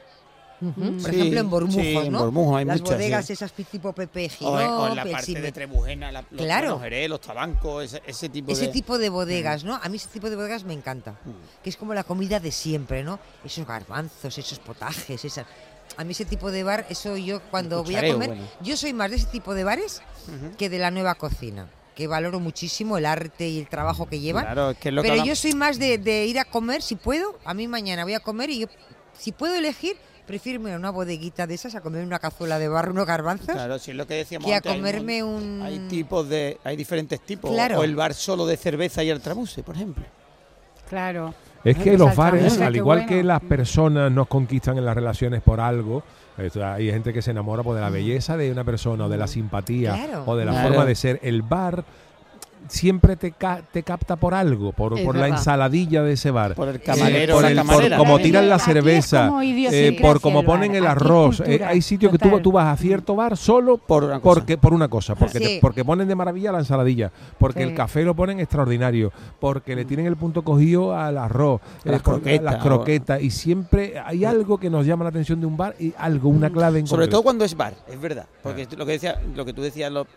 [1.01, 2.53] Por ejemplo, en Bormujos, ¿no?
[2.53, 6.79] En hay Las bodegas esas tipo Pepe o, en la parte de Trebujena, los, claro.
[6.81, 8.71] los, los tabancos, ese, ese, tipo ese de...
[8.71, 9.75] tipo de bodegas, ¿no?
[9.75, 11.15] A mí ese tipo de bodegas me encanta.
[11.63, 13.19] Que es como la comida de siempre, ¿no?
[13.43, 15.45] Esos garbanzos, esos potajes, esas
[15.97, 19.11] a mí ese tipo de bar, eso yo cuando voy a comer, yo soy más
[19.11, 20.01] de ese tipo de bares
[20.57, 24.45] que de la nueva cocina que valoro muchísimo el arte y el trabajo que llevan.
[24.45, 27.67] Claro, que lo pero yo soy más de, ir a comer, si puedo, a mí
[27.67, 28.67] mañana voy a comer y yo,
[29.17, 32.67] si puedo elegir, prefiero irme a una bodeguita de esas a comer una cazuela de
[32.67, 33.47] barro, unos garbanzos.
[33.47, 35.61] Claro, si es lo que decíamos que a comerme un...
[35.63, 36.59] Hay tipos de...
[36.63, 37.51] Hay diferentes tipos.
[37.51, 37.79] Claro.
[37.79, 40.03] O el bar solo de cerveza y el tramuse, por ejemplo.
[40.89, 41.33] Claro.
[41.63, 45.59] Es que los bares, al igual que las personas nos conquistan en las relaciones por
[45.59, 46.03] algo,
[46.37, 47.93] hay gente que se enamora por pues, de la mm.
[47.93, 51.19] belleza de una persona o de la simpatía o de la forma de ser.
[51.23, 51.83] El bar
[52.67, 53.33] siempre te,
[53.71, 56.55] te capta por algo, por, por la ensaladilla de ese bar.
[56.55, 61.41] Por el camarero, por, como tiran la cerveza, eh, por como ponen el arroz.
[61.45, 64.73] Eh, hay sitios que tú, tú, vas a cierto bar solo por una porque, por
[64.73, 69.11] una cosa, porque, porque ponen de maravilla la ensaladilla, porque el café lo ponen extraordinario,
[69.39, 74.57] porque le tienen el punto cogido al arroz, las, eh, croquetas, y siempre hay algo
[74.57, 77.23] que nos llama la atención de un bar y algo, una clave en Sobre todo
[77.23, 80.07] cuando es bar, es verdad, porque lo que decía, lo que tú decías, lo,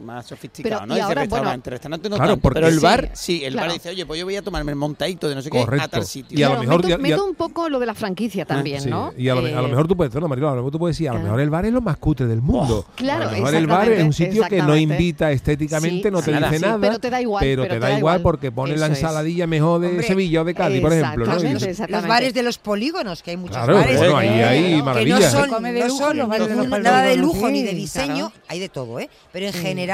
[0.00, 0.94] más sofisticado, ¿no?
[0.94, 4.18] Dice restaurante, restaurante no claro, tanto, pero el bar, sí, el bar dice, oye, pues
[4.18, 6.38] yo voy a tomarme el montadito de no sé qué a tal sitio.
[6.38, 7.00] Y a lo mejor...
[7.00, 9.12] Meto, un poco lo de la franquicia también, ¿no?
[9.16, 10.96] Y a lo, a lo, mejor tú puedes decirlo, Marilo, a lo mejor tú puedes
[10.96, 12.86] decir, a lo mejor el bar es lo más cutre del mundo.
[12.88, 16.22] Oh, claro, a lo mejor el bar es un sitio que no invita estéticamente, no
[16.22, 17.42] te dice nada, pero te da igual.
[17.42, 20.92] Pero te da igual porque pone la ensaladilla mejor de Sevilla o de Cádiz, por
[20.92, 21.26] ejemplo.
[21.88, 23.98] Los bares de los polígonos, que hay muchos bares.
[23.98, 25.34] Bueno, ahí hay maravillas.
[25.34, 29.08] Que no son nada de lujo ni de diseño, hay de todo, ¿eh?
[29.32, 29.89] Pero en general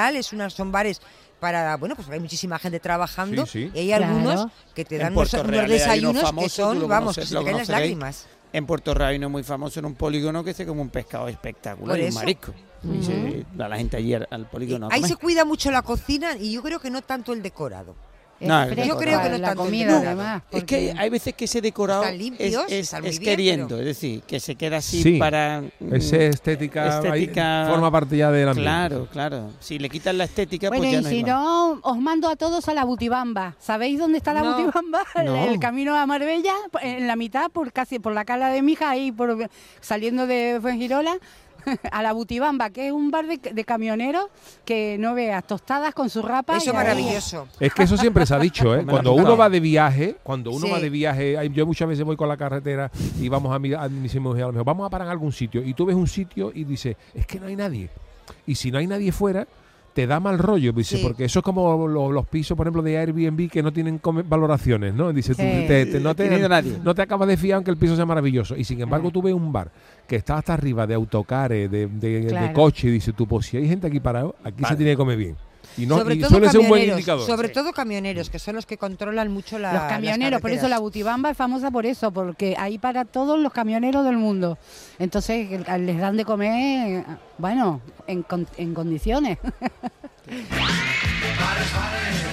[0.51, 1.01] son bares
[1.41, 5.31] para, bueno, pues hay muchísima gente trabajando y hay algunos que te dan unos,
[5.69, 8.27] desayunos que son, vamos, que se te caen las lágrimas.
[8.53, 11.29] En Puerto Real hay uno muy famoso en un polígono que es como un pescado
[11.29, 12.55] espectacular, un marisco.
[12.85, 14.89] y se, la gente allí al, polígono.
[14.91, 17.95] Ahí se cuida mucho la cocina y yo creo que no tanto el decorado.
[18.41, 20.43] No, yo creo que no la comida además.
[20.51, 25.19] Es que hay veces que ese decorado es, queriendo, es decir, que se queda así
[25.19, 28.71] para mm, esa estética, estética forma parte ya del ambiente.
[28.71, 29.51] Claro, claro.
[29.61, 32.37] Si le quitan la estética, pues bueno, pues ya y si no, os mando a
[32.37, 33.55] todos a la Butibamba.
[33.59, 35.05] ¿Sabéis dónde está la Butibamba?
[35.51, 39.13] El camino a Marbella, en la mitad, por casi por la cala de Mija, ahí
[39.13, 39.49] por
[39.81, 41.19] saliendo de Fuengirola
[41.93, 44.27] a la Butibamba, que es un bar de, camioneros
[44.65, 46.57] que no veas tostadas con su rapa.
[46.57, 47.49] Eso es maravilloso.
[47.61, 48.85] Es que eso siempre se ha dicho, ¿eh?
[48.89, 52.29] cuando uno va de viaje, cuando uno va de viaje, yo muchas veces voy con
[52.29, 55.33] la carretera y vamos a mi, a mi a lo vamos a parar en algún
[55.33, 57.91] sitio y tú ves un sitio y dices, es que no hay nadie.
[58.47, 59.47] Y si no hay nadie fuera,
[59.97, 63.49] te da mal rollo, dice, porque eso es como los, pisos, por ejemplo, de Airbnb
[63.49, 65.11] que no tienen valoraciones, ¿no?
[65.11, 66.29] Dice, no, te,
[66.85, 68.55] no te acabas de fiar aunque el piso sea maravilloso.
[68.59, 69.71] Y sin embargo, tú ves un bar
[70.07, 73.67] que está hasta arriba de autocares, de, de, coche, y dice tú, pues si hay
[73.67, 75.37] gente aquí parado, aquí se tiene que comer bien.
[75.77, 77.27] Y, no, sobre todo suele ser un buen indicador.
[77.27, 79.73] Sobre todo camioneros, que son los que controlan mucho la.
[79.73, 83.53] Los camioneros, por eso la Butibamba es famosa por eso, porque ahí para todos los
[83.53, 84.59] camioneros del mundo.
[84.99, 87.05] Entonces les dan de comer,
[87.39, 88.25] bueno, en,
[88.57, 89.39] en condiciones.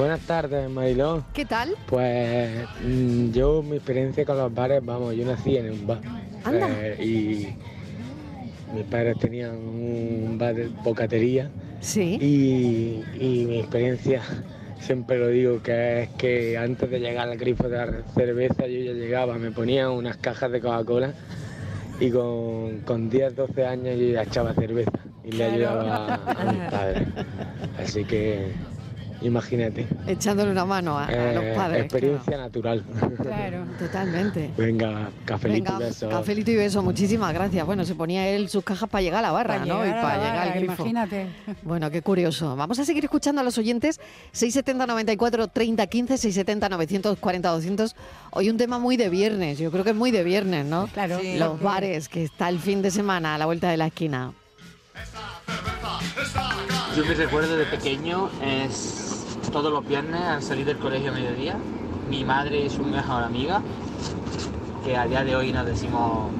[0.00, 1.26] Buenas tardes, Marilón.
[1.34, 1.74] ¿Qué tal?
[1.86, 6.00] Pues mm, yo, mi experiencia con los bares, vamos, yo nací en un bar.
[6.50, 11.50] Eh, y mis padres tenían un bar de bocatería.
[11.80, 12.14] Sí.
[12.18, 14.22] Y, mi experiencia,
[14.80, 18.80] siempre lo digo, que es que antes de llegar al grifo de la cerveza, yo
[18.80, 21.12] ya llegaba, me ponía unas cajas de Coca-Cola
[22.00, 26.62] y con, con 10, 12 años yo ya echaba cerveza y le ayudaba a mis
[26.70, 27.06] padres.
[27.78, 28.54] Así que
[29.22, 29.86] imagínate.
[30.06, 31.84] Echándole una mano a, los eh, padres.
[31.84, 32.84] Experiencia natural.
[33.20, 34.50] Claro, totalmente.
[34.56, 36.08] Venga, cafelito y beso.
[36.08, 37.64] Cafelito y beso, muchísimas gracias.
[37.66, 39.86] Bueno, se ponía él sus cajas para llegar a la barra, ¿no?
[39.86, 40.82] y para llegar al grifo.
[40.82, 41.26] Imagínate.
[41.62, 42.56] Bueno, qué curioso.
[42.56, 44.00] Vamos a seguir escuchando a los oyentes.
[44.32, 47.96] 670 94 30 15, 670 940 200.
[48.32, 49.58] Hoy un tema muy de viernes.
[49.58, 50.88] Yo creo que es muy de viernes, ¿no?
[50.88, 51.18] Claro.
[51.38, 54.32] los bares, que está el fin de semana a la vuelta de la esquina.
[56.96, 61.56] Yo me recuerdo de pequeño es todos los viernes al salir del colegio a mediodía.
[62.10, 63.62] Mi madre y su mejor amiga,
[64.84, 66.30] que a día de hoy nos decimos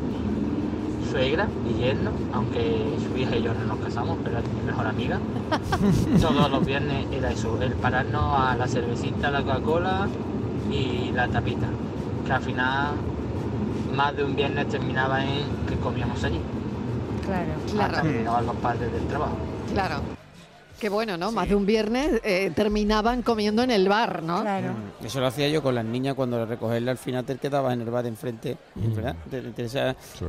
[1.09, 4.87] suegra y yerno, aunque su hija y yo no nos casamos, pero es mi mejor
[4.87, 5.21] amiga.
[6.21, 10.09] Todos los viernes era eso, el pararnos a la cervecita, la Coca-Cola
[10.69, 11.69] y la tapita,
[12.27, 12.95] que al final
[13.95, 16.41] más de un viernes terminaba en que comíamos allí.
[17.25, 17.97] Claro, claro.
[17.97, 19.37] Hasta que los padres del trabajo.
[19.73, 20.20] Claro.
[20.81, 21.31] Qué bueno, ¿no?
[21.31, 24.41] Más de un viernes eh, terminaban comiendo en el bar, ¿no?
[24.41, 24.73] Claro.
[24.73, 27.83] Mm, eso lo hacía yo con las niñas cuando recogerla al final te quedabas en
[27.83, 29.15] el bar enfrente, ¿verdad?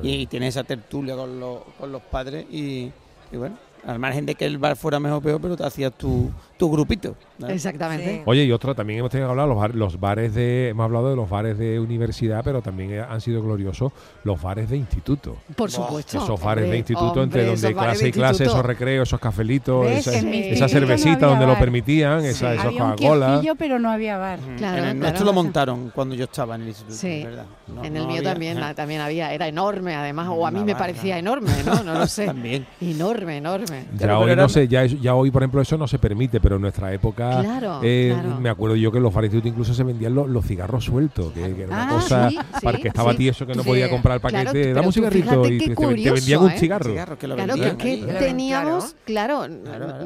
[0.03, 2.91] y, tienes esa tertulia con los, con los padres y,
[3.31, 5.93] y bueno, al margen de que el bar fuera mejor o peor, pero te hacías
[5.93, 6.29] tu,
[6.61, 7.15] tu grupito.
[7.47, 8.21] Exactamente.
[8.27, 11.15] Oye, y otro, también hemos tenido que hablar los, los bares de, hemos hablado de
[11.15, 13.91] los bares de universidad, pero también han sido gloriosos
[14.23, 15.37] los bares de instituto.
[15.55, 16.19] Por supuesto.
[16.19, 21.25] Esos bares de instituto entre donde clase y clase, esos recreos, esos cafelitos, esa, cervecita
[21.25, 23.41] donde lo permitían, esa, esos Coca-Cola.
[23.57, 24.37] pero no había bar.
[24.57, 27.23] Claro, en el lo montaron cuando yo estaba en el instituto, sí.
[27.23, 27.45] ¿verdad?
[27.81, 31.51] en el mío también, también había, era enorme además, o a mí me parecía enorme,
[31.65, 31.81] ¿no?
[31.83, 32.25] No lo sé.
[32.27, 32.67] también.
[32.79, 33.85] Enorme, enorme.
[33.97, 36.61] Ya hoy no sé, ya, ya hoy por ejemplo eso no se permite, pero en
[36.61, 40.85] nuestra época eh, me acuerdo yo que en los institutos incluso se vendían los, cigarros
[40.85, 42.29] sueltos, que, era una ah, cosa
[42.61, 45.75] para que estaba tieso que no podía comprar el paquete, dame un cigarrito y te,
[45.75, 46.57] vendían un ¿eh?
[46.57, 46.93] cigarro.
[47.17, 49.45] claro, que, teníamos, claro,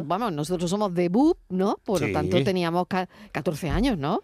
[0.03, 1.77] vamos, nosotros somos de BUP, ¿no?
[1.83, 2.87] Por lo tanto teníamos
[3.31, 4.23] 14 años, ¿no?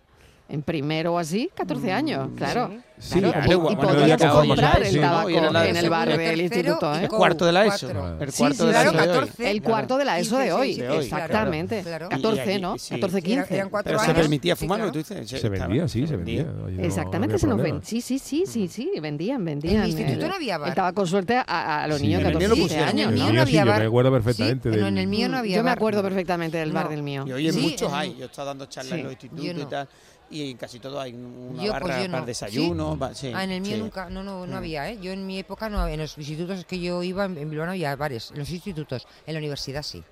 [0.52, 2.72] En primero o así, 14 mm, años, claro.
[2.98, 3.72] Sí, claro.
[3.72, 6.94] y podíamos comprar el tabaco en el bar del instituto.
[6.94, 7.04] ¿eh?
[7.04, 7.90] El cuarto de la ESO.
[8.20, 9.30] El cuarto de la ESO de hoy.
[9.40, 11.84] El cuarto de la ESO de hoy, exactamente.
[11.84, 12.76] 14, ¿no?
[12.78, 13.70] 14, 15.
[13.84, 15.42] Pero se permitía fumar, lo que tú dices.
[15.42, 16.46] Se vendía, sí, se vendía.
[16.80, 17.82] Exactamente, se nos vendía.
[17.84, 19.76] Sí, sí, sí, sí, sí, vendían, vendían.
[19.76, 20.70] En el instituto no había bar.
[20.70, 22.94] Estaba con suerte a los niños de 14, 15 años.
[22.94, 23.76] En el mío no había bar.
[23.78, 24.70] Yo me acuerdo perfectamente.
[24.70, 27.24] Pero en el mío no había Yo me acuerdo perfectamente del bar del mío.
[27.26, 28.16] Y hoy en muchos hay.
[28.18, 29.88] Yo he estado dando charlas en los institutos y tal
[30.32, 32.98] y en casi todo hay una yo, barra pues para desayuno.
[33.02, 34.58] ah, en el mío nunca, no, no, no mm.
[34.58, 34.98] había, ¿eh?
[35.02, 37.96] Yo en mi época, no, en los institutos que yo iba, en, Bilbao no había
[37.96, 40.04] bares, en los institutos, en la universidad sí.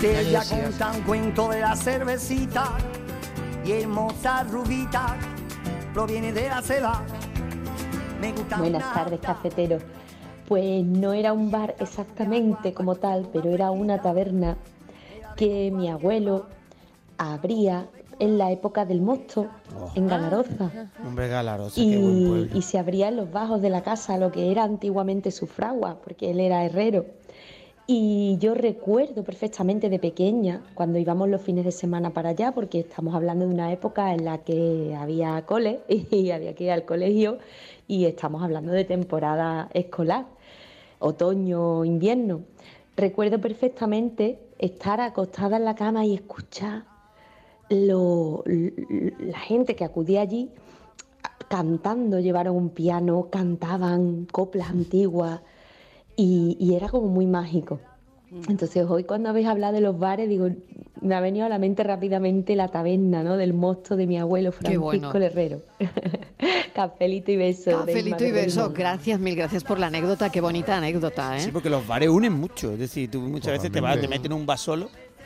[0.00, 0.42] De ella
[0.94, 2.78] un cuento de la cervecita
[3.64, 5.16] y el moza rubita
[5.92, 7.02] proviene de la seda.
[8.20, 9.78] Me Buenas tardes, cafetero.
[10.46, 14.56] Pues no era un bar exactamente como tal, pero era una taberna
[15.36, 16.46] que mi abuelo
[17.18, 19.48] abría en la época del mosto,
[19.94, 20.90] en Galaroza.
[21.04, 22.58] Hombre, Galaroza, y, qué buen pueblo.
[22.58, 25.98] y se abría en los bajos de la casa, lo que era antiguamente su fragua,
[26.02, 27.06] porque él era herrero.
[27.88, 32.80] Y yo recuerdo perfectamente de pequeña, cuando íbamos los fines de semana para allá, porque
[32.80, 36.84] estamos hablando de una época en la que había cole y había que ir al
[36.84, 37.38] colegio,
[37.86, 40.26] y estamos hablando de temporada escolar,
[40.98, 42.40] otoño, invierno.
[42.96, 46.95] Recuerdo perfectamente estar acostada en la cama y escuchar
[47.68, 50.50] lo, la gente que acudía allí
[51.48, 55.40] cantando, llevaron un piano, cantaban coplas antiguas
[56.16, 57.80] y, era como muy mágico.
[58.30, 58.50] Mm.
[58.50, 60.48] Entonces hoy cuando habéis hablado de los bares, digo,
[61.00, 63.36] me ha venido a la mente rápidamente la taberna, ¿no?
[63.36, 65.60] Del mosto de mi abuelo Francisco Herrero.
[66.74, 67.70] Cafelito y beso.
[67.70, 68.72] Cafelito y beso.
[68.72, 70.30] Gracias, mil gracias por la anécdota.
[70.30, 71.40] Qué bonita anécdota, ¿eh?
[71.40, 72.72] Sí, porque los bares unen mucho.
[72.72, 74.58] Es decir, tú muchas veces te vas, te meten un bar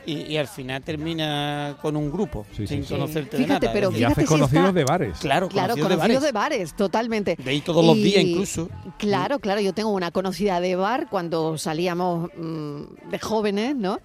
[0.01, 3.71] solo y, al final termina con un grupo sin conocerte de nada.
[3.73, 5.19] Pero y haces conocidos de bares.
[5.19, 6.75] Claro, claro conocidos, de, bares.
[6.75, 7.35] totalmente.
[7.35, 8.69] De ahí todos los días incluso.
[8.97, 9.61] Claro, claro.
[9.61, 13.99] Yo tengo una conocida de bar cuando salíamos mm, de jóvenes, ¿no?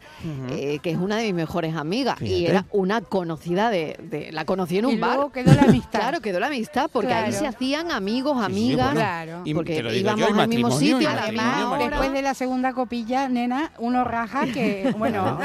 [0.50, 2.20] Eh, que es una de mis mejores amigas.
[2.20, 5.30] Y era una conocida de, La conocí en un bar.
[5.32, 6.00] quedó la amistad.
[6.00, 8.92] claro, quedó la amistad porque ahí se hacían amigos, amigas.
[8.92, 9.42] claro.
[9.54, 11.08] Porque íbamos al mismo sitio.
[11.08, 15.38] Además, después de la segunda copilla, nena, uno raja que, bueno...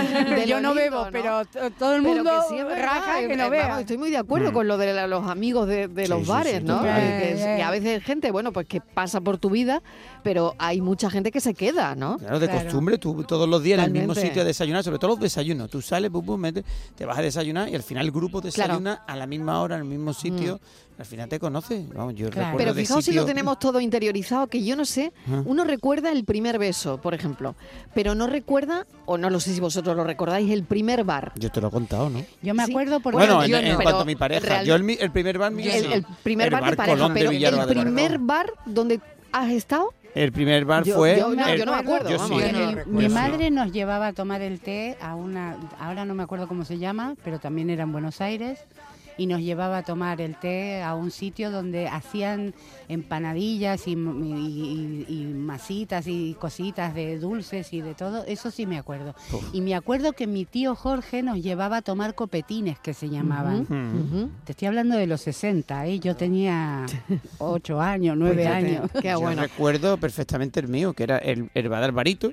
[0.46, 1.44] yo no bebo, pero
[1.78, 2.32] todo el mundo
[2.76, 3.80] raja que no vea.
[3.80, 4.54] estoy muy de acuerdo mm.
[4.54, 6.82] con lo de los amigos de, los bares, ¿no?
[6.82, 9.82] Que, a veces gente, bueno, pues que pasa por tu vida,
[10.24, 12.18] pero hay mucha gente que se queda, ¿no?
[12.18, 15.12] Claro, de costumbre, tú todos los días en el mismo sitio a desayunar, sobre todo
[15.12, 15.70] los desayunos.
[15.70, 16.12] Tú sales,
[16.96, 19.82] te vas a desayunar y al final el grupo desayuna a la misma hora, en
[19.82, 20.56] el mismo sitio.
[20.56, 21.86] Mm al final te conoce.
[21.96, 25.12] Vamos, yo Pero fijaos si lo tenemos todo interiorizado, que yo no sé,
[25.46, 27.56] uno recuerda el primer beso, por ejemplo,
[27.96, 31.34] pero no recuerda, o no lo sé si vosotros lo recordáis, el primer bar.
[31.36, 32.24] Yo te lo he contado, ¿no?
[32.42, 33.18] Yo me acuerdo porque...
[33.18, 36.76] Bueno, en, cuanto a mi pareja, yo el, primer bar mío el, primer bar, de
[36.76, 39.00] pareja, pero el primer bar donde
[39.32, 39.94] has estado...
[40.14, 41.18] El primer bar fue.
[41.18, 42.10] Yo, no, yo no me acuerdo.
[42.86, 45.56] mi madre nos llevaba a tomar el té a una.
[45.80, 48.60] Ahora no me acuerdo cómo se llama, pero también era en Buenos Aires
[49.18, 52.54] y nos llevaba a tomar el té a un sitio donde hacían
[52.88, 59.16] empanadillas y, masitas y cositas de dulces y de todo, eso sí me acuerdo.
[59.54, 64.32] Y me acuerdo que mi tío Jorge nos llevaba a tomar copetines que se llamaban.
[64.46, 66.00] Te estoy hablando de los 60, ¿eh?
[66.00, 66.86] yo tenía
[67.40, 68.90] 8 años, 9 años.
[69.02, 69.42] Qué bueno.
[69.42, 72.32] Yo recuerdo perfectamente el mío, que era el, el Barito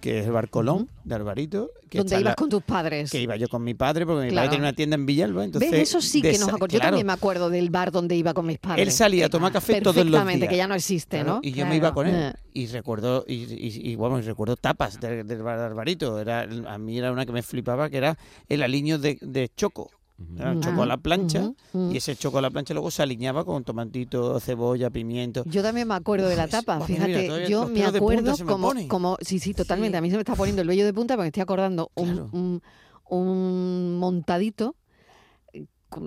[0.00, 1.70] que es el Bar Colón, de Alvarito.
[1.88, 3.10] Que ¿Dónde ibas con tus padres?
[3.10, 5.44] Que iba yo con mi padre, porque mi padre tenía una tienda en Villalba.
[5.44, 5.82] Entonces, ¿Ves?
[5.82, 6.68] Eso sí que nos acuerdo.
[6.68, 8.86] Yo también me acuerdo del bar donde iba con mis padres.
[8.86, 10.48] Él salía a tomar café todos los días.
[10.48, 11.40] que ya no existe, ¿no?
[11.42, 12.14] Y yo me iba con él.
[12.14, 12.32] Eh.
[12.54, 16.18] Y recuerdo, y, bueno, recuerdo tapas del, bar de Alvarito.
[16.18, 19.90] Era, a mí era una que me flipaba, que era el aliño de, de choco.
[20.36, 23.64] Era choco a la plancha y ese choco a la plancha luego se alineaba con
[23.64, 25.44] tomatito, cebolla, pimiento.
[25.46, 29.54] Yo también me acuerdo de la tapa, fíjate, yo me acuerdo como, como, sí, sí,
[29.54, 31.90] totalmente, a mí se me está poniendo el vello de punta porque me estoy acordando
[31.94, 32.62] un,
[33.08, 34.76] un, montadito.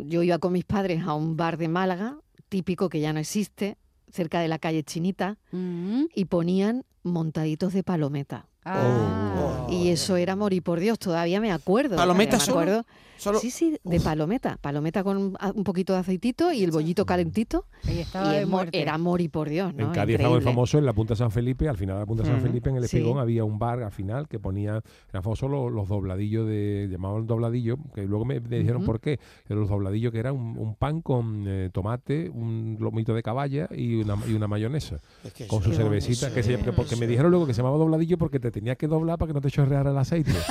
[0.06, 2.18] Yo iba con mis padres a un bar de Málaga,
[2.50, 3.78] típico que ya no existe,
[4.12, 8.48] cerca de la calle Chinita, y ponían montaditos de palometa.
[8.66, 9.68] Ah.
[9.70, 11.96] Y eso era morir por Dios, todavía me acuerdo.
[11.96, 12.86] ¿Palometa me acuerdo.
[13.18, 14.58] Sí, sí, de palometa.
[14.62, 17.66] Palometa con un poquito de aceitito y el bollito calentito.
[17.84, 18.06] Y,
[18.72, 19.86] era mori por Dios, ¿no?
[19.86, 22.26] En Cádiz estaba muy famoso en la Punta San Felipe, al final de la Punta
[22.26, 25.88] San Felipe, en el Espigón, había un bar al final que ponía, eran famosos los,
[25.88, 30.76] dobladillos de, llamaban dobladillo, que luego me, dijeron por qué, los dobladillos que era un,
[30.78, 35.00] pan con eh, tomate, un lomito de caballa y una, y una mayonesa,
[35.48, 38.52] con su cervecita, que, se, porque me dijeron luego que se llamaba dobladillo porque te
[38.52, 40.32] tenía que doblar para que no te chorreara el aceite.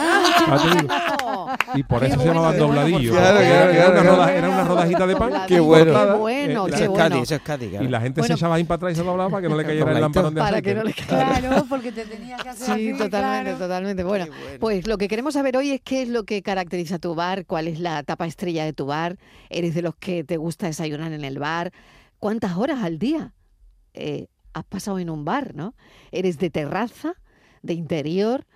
[1.75, 3.19] y por eso se llamaba dobladillo.
[3.19, 5.33] Era, una rodajita de pan.
[5.47, 5.93] Qué bueno.
[5.93, 7.23] Qué bueno, qué bueno.
[7.81, 9.65] Y la gente se echaba ahí para atrás y se doblaba para que no le
[9.67, 10.63] cayera el lamparón de aceite.
[10.63, 11.41] Para que no le cayera.
[11.41, 14.05] Claro, porque te tenías que hacer Sí, totalmente, totalmente.
[14.05, 14.27] Bueno,
[14.61, 17.69] pues lo que queremos saber hoy es qué es lo que caracteriza tu bar, cuál
[17.69, 19.19] es la tapa estrella de tu bar.
[19.51, 21.73] ¿Eres de los que te gusta desayunar en el bar?
[22.19, 23.33] ¿Cuántas horas al día
[23.93, 25.75] eh, has pasado en un bar, no?
[26.13, 27.15] ¿Eres de terraza,
[27.63, 28.47] de interior?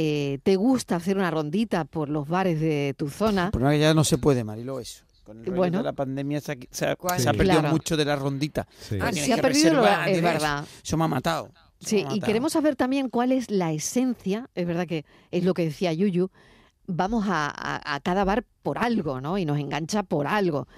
[0.00, 3.50] Eh, te gusta hacer una rondita por los bares de tu zona.
[3.52, 5.02] Pero ya no se puede, Marilo, eso.
[5.24, 6.96] Con el bueno, de la pandemia se ha,
[7.32, 8.68] perdido mucho de la rondita.
[9.00, 10.64] Ah, se ha perdido, es verdad.
[10.84, 11.50] Eso me ha matado.
[11.80, 15.64] Sí, y queremos saber también cuál es la esencia, es verdad que es lo que
[15.64, 16.30] decía Yuyu,
[16.86, 19.36] vamos a, cada bar por algo, ¿no?
[19.36, 20.68] Y nos engancha por algo.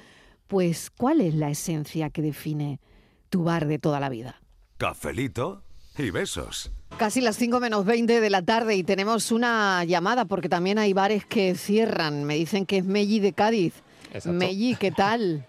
[0.47, 2.81] Pues, ¿cuál es la esencia que define
[3.29, 4.41] tu bar de toda la vida?
[4.79, 5.63] Cafelito
[6.05, 6.73] y besos.
[6.97, 10.93] Casi las 5 menos 20 de la tarde y tenemos una llamada porque también hay
[10.93, 12.25] bares que cierran.
[12.25, 13.83] Me dicen que es Melli de Cádiz.
[14.13, 14.33] Exacto.
[14.33, 15.47] Melli, ¿qué tal?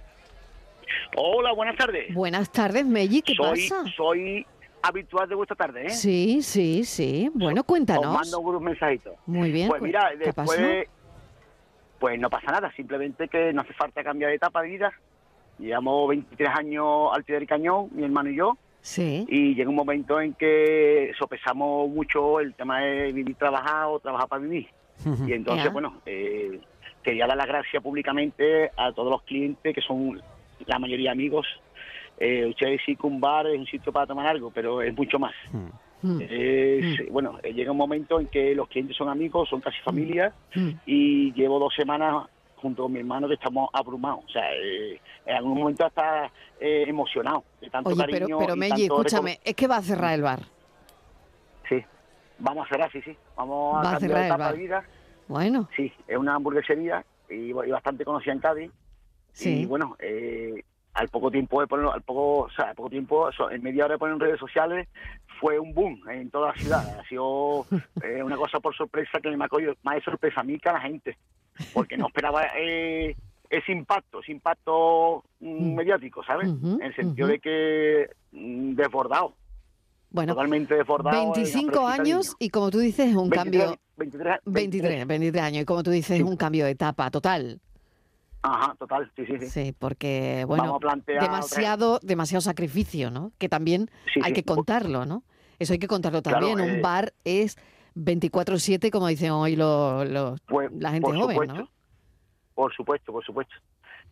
[1.17, 2.13] Hola, buenas tardes.
[2.13, 3.83] Buenas tardes, Melli, ¿qué soy, pasa?
[3.95, 4.45] Soy
[4.81, 5.89] habitual de vuestra tarde, ¿eh?
[5.89, 7.29] Sí, sí, sí.
[7.33, 8.05] Bueno, cuéntanos.
[8.05, 9.15] Os mando unos mensajitos.
[9.25, 9.67] Muy bien.
[9.67, 10.87] Pues mira, después,
[11.99, 14.93] pues no pasa nada, simplemente que no hace falta cambiar de etapa de vida.
[15.59, 18.57] Llevamos 23 años al pie del cañón, mi hermano y yo.
[18.81, 19.25] Sí.
[19.29, 24.27] Y llega un momento en que sopesamos mucho el tema de vivir trabajar o trabajar
[24.27, 24.67] para vivir.
[25.27, 26.59] y entonces, bueno, eh,
[27.03, 30.21] quería dar las gracias públicamente a todos los clientes que son
[30.65, 31.47] la mayoría amigos.
[32.19, 35.17] Eh, ustedes sí que un bar es un sitio para tomar algo, pero es mucho
[35.17, 35.33] más.
[37.11, 40.33] Bueno, eh, llega un momento en que los clientes son amigos, son casi familia,
[40.85, 42.27] y llevo dos semanas
[42.61, 44.23] junto con mi hermano que estamos abrumados.
[44.25, 48.25] O sea, eh, en algún momento hasta eh, emocionado de tanto Oye, cariño.
[48.27, 50.39] Pero, pero Melli, escúchame, ¿es que va a cerrar el bar?
[51.67, 51.83] Sí,
[52.39, 53.17] vamos a cerrar, sí, sí.
[53.35, 54.55] Vamos a, cerrar el bar.
[54.55, 54.83] vida.
[55.27, 55.67] Bueno.
[55.75, 58.71] Sí, es una hamburguesería y, bastante conocida en Cádiz.
[59.33, 59.61] Sí.
[59.61, 63.29] Y bueno, eh, al poco tiempo de ponerlo, al poco, o sea, al poco tiempo,
[63.49, 64.87] en media hora de poner en redes sociales,
[65.39, 66.99] fue un boom en toda la ciudad.
[66.99, 67.65] Ha sido
[68.03, 70.69] eh, una cosa por sorpresa que me ha cogido más de sorpresa a mí que
[70.69, 71.17] a la gente
[71.73, 73.15] porque no esperaba eh,
[73.49, 75.75] ese impacto, ese impacto mm, mm.
[75.75, 76.47] mediático, ¿sabes?
[76.49, 79.35] en el sentido de que mm, desbordado.
[80.09, 81.33] Bueno, totalmente desbordado.
[81.33, 83.77] 25 años y como tú dices, es un cambio...
[83.97, 87.59] 23, 23, 23, años y como tú dices, es un cambio de etapa total.
[88.41, 89.47] Ajá, total, sí, sí, sí.
[89.47, 93.31] Sí, porque, bueno, demasiado, demasiado sacrificio, ¿no?
[93.37, 93.91] Que también
[94.23, 95.23] hay que contarlo, ¿no?
[95.59, 96.59] Eso hay que contarlo también.
[96.59, 97.57] un eh, bar es
[97.95, 101.69] 24-7, como dicen hoy los, pues, la gente joven, ¿no?
[102.53, 103.55] Por supuesto, por supuesto.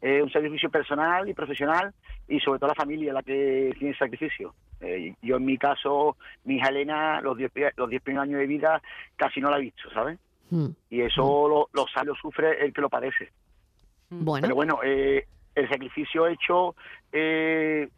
[0.01, 1.93] Es un sacrificio personal y profesional
[2.27, 4.53] y sobre todo la familia la que tiene sacrificio.
[4.79, 6.15] Eh, yo en mi caso,
[6.45, 8.81] mi hija Elena, los 10 los diez primeros años de vida
[9.17, 10.17] casi no la he visto, ¿sabes?
[10.49, 10.69] Hmm.
[10.89, 11.49] Y eso hmm.
[11.49, 13.31] lo, lo, sufre el que lo padece.
[14.09, 14.45] Bueno.
[14.45, 16.75] Pero bueno, eh, el sacrificio hecho
[17.11, 17.89] eh,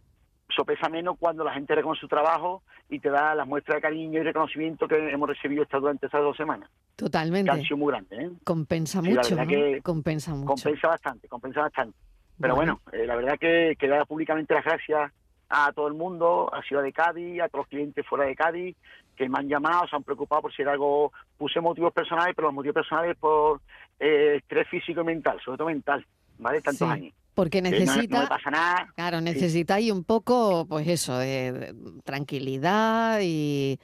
[0.55, 4.19] sopesa menos cuando la gente reconoce su trabajo y te da las muestras de cariño
[4.19, 6.69] y reconocimiento que hemos recibido durante estas dos semanas.
[6.95, 7.51] Totalmente.
[7.67, 8.15] Que muy grande.
[8.15, 8.31] ¿eh?
[8.43, 9.35] Compensa mucho.
[9.83, 10.45] compensa mucho.
[10.45, 11.97] Compensa bastante, compensa bastante.
[12.39, 15.11] Pero bueno, eh, la verdad que, que da públicamente las gracias
[15.49, 18.75] a todo el mundo, a Ciudad de Cádiz, a todos los clientes fuera de Cádiz,
[19.15, 22.47] que me han llamado, se han preocupado por si era algo, puse motivos personales, pero
[22.47, 23.61] los motivos personales por
[23.99, 26.05] eh, estrés físico y mental, sobre todo mental,
[26.39, 26.61] ¿vale?
[26.61, 27.13] Tantos años.
[27.33, 28.23] Porque necesita.
[28.23, 28.87] no, pasa nada.
[28.95, 31.73] Claro, necesita ahí un poco, pues eso, de,
[32.03, 33.79] tranquilidad y,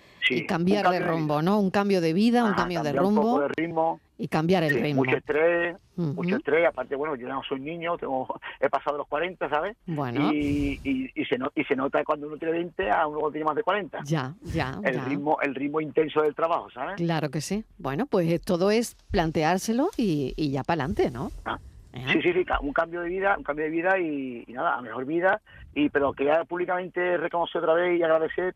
[0.48, 1.60] cambiar de rumbo, ¿no?
[1.60, 3.22] Un cambio de vida, un cambio de rumbo.
[3.22, 4.02] Un poco de ritmo.
[4.20, 5.04] Y cambiar el ritmo.
[5.04, 6.68] Mucho estrés, mucho estrés.
[6.68, 8.28] Aparte, bueno, yo no soy niño, tengo,
[8.60, 9.78] he pasado los 40, ¿sabes?
[9.86, 10.34] Bueno.
[10.34, 13.64] Y, y, se, y se nota cuando uno tiene 20 a uno tiene más de
[13.64, 14.00] 40.
[14.06, 14.80] Ya, ya.
[14.84, 16.96] El, Ritmo, el ritmo intenso del trabajo, ¿sabes?
[16.96, 17.64] Claro que sí.
[17.78, 21.32] Bueno, pues todo es planteárselo y, y ya para adelante, ¿no?
[21.46, 21.60] Ah.
[22.06, 25.06] Sí, sí, sí, un cambio de vida, un cambio de vida y, nada, a mejor
[25.06, 25.42] vida.
[25.74, 28.56] Y pero quería públicamente reconocer otra vez y agradecer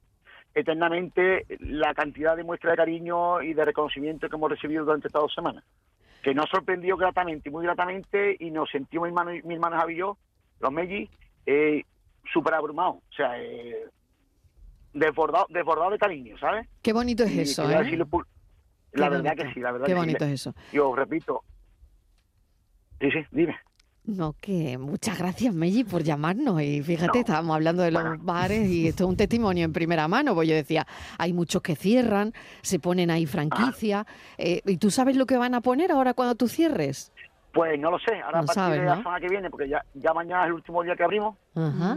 [0.53, 5.21] eternamente la cantidad de muestras de cariño y de reconocimiento que hemos recibido durante estas
[5.21, 5.63] dos semanas.
[6.21, 9.97] Que nos sorprendió gratamente, muy gratamente, y nos sentimos, mi hermano, mi hermano Javi y
[9.97, 10.17] yo,
[10.59, 11.09] los Mellis,
[11.45, 11.83] eh,
[12.31, 12.97] súper abrumados.
[12.97, 13.85] O sea, eh,
[14.93, 16.67] desbordado, desbordado de cariño, ¿sabes?
[16.81, 17.97] Qué bonito es eso, ¿eh?
[18.93, 20.53] la verdad que sí, la verdad Qué que bonito es eso.
[20.73, 21.43] Yo repito,
[23.01, 23.57] Sí, sí, dime.
[24.03, 26.61] No, que muchas gracias, Meji, por llamarnos.
[26.61, 30.33] Y fíjate, estábamos hablando de los bares y esto es un testimonio en primera mano.
[30.33, 30.87] Pues yo decía,
[31.19, 34.05] hay muchos que cierran, se ponen ahí franquicia.
[34.37, 37.11] Eh, ¿Y tú sabes lo que van a poner ahora cuando tú cierres?
[37.53, 40.13] Pues no lo sé, ahora a partir de la semana que viene, porque ya, ya
[40.13, 41.35] mañana es el último día que abrimos,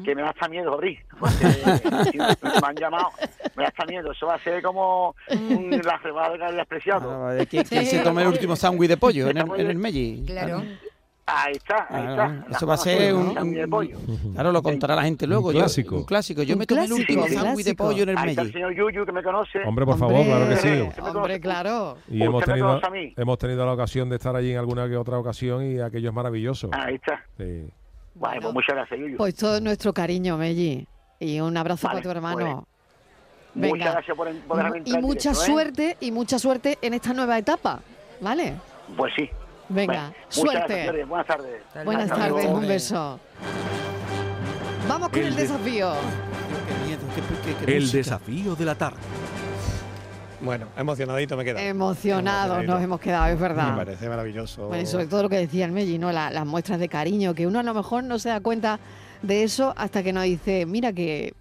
[0.05, 0.99] que me da hasta miedo abrir.
[1.21, 3.11] me han llamado,
[3.57, 4.11] me da hasta miedo.
[4.11, 7.29] Eso va a ser como la rebada que había despreciado.
[7.29, 10.25] Ah, ¿Quién, se tome el último sándwich de pollo en el, en el Melli?
[10.27, 10.63] Claro.
[11.27, 12.47] Ahí está, ahí está.
[12.51, 13.35] Eso va a ser un,
[14.35, 15.49] Claro, lo contará la gente luego.
[15.49, 15.97] Un clásico.
[15.97, 16.43] un clásico.
[16.43, 18.41] Yo me tomé el último sándwich de pollo en el Melli.
[18.41, 19.61] el señor Yuyu que me conoce.
[19.65, 21.01] Hombre, por favor, claro que sí.
[21.01, 21.97] Hombre, claro.
[22.09, 22.81] Y hemos tenido,
[23.17, 26.15] hemos tenido la ocasión de estar allí en alguna que otra ocasión y aquello es
[26.15, 26.69] maravilloso.
[26.73, 27.25] Ahí está.
[27.39, 27.71] Sí.
[28.15, 29.17] Bueno, pues muchas gracias, Yuyu.
[29.17, 30.87] Pues todo nuestro cariño, Melli.
[31.21, 32.67] Y un abrazo para tu hermano.
[33.55, 33.77] Pues, Venga.
[33.77, 35.35] Muchas gracias por, por Y mucha ¿eh?
[35.35, 37.81] suerte, y mucha suerte en esta nueva etapa,
[38.21, 38.55] ¿vale?
[38.97, 39.31] Pues sí.
[39.69, 41.05] Venga, suerte.
[41.05, 41.63] buenas tardes.
[41.85, 43.21] Buenas tardes, un beso.
[44.89, 45.93] Vamos con el, desafío.
[47.67, 48.99] el desafío de la tarde.
[50.41, 51.63] Bueno, emocionadito me queda.
[51.63, 53.71] Emocionados nos hemos quedado, es verdad.
[53.71, 54.69] Me parece maravilloso.
[54.69, 56.13] Bueno, y sobre todo lo que decía el Melli, ¿no?
[56.13, 58.79] las muestras de cariño, que uno a lo mejor no se da cuenta
[59.23, 61.33] de eso hasta que nos dice, mira que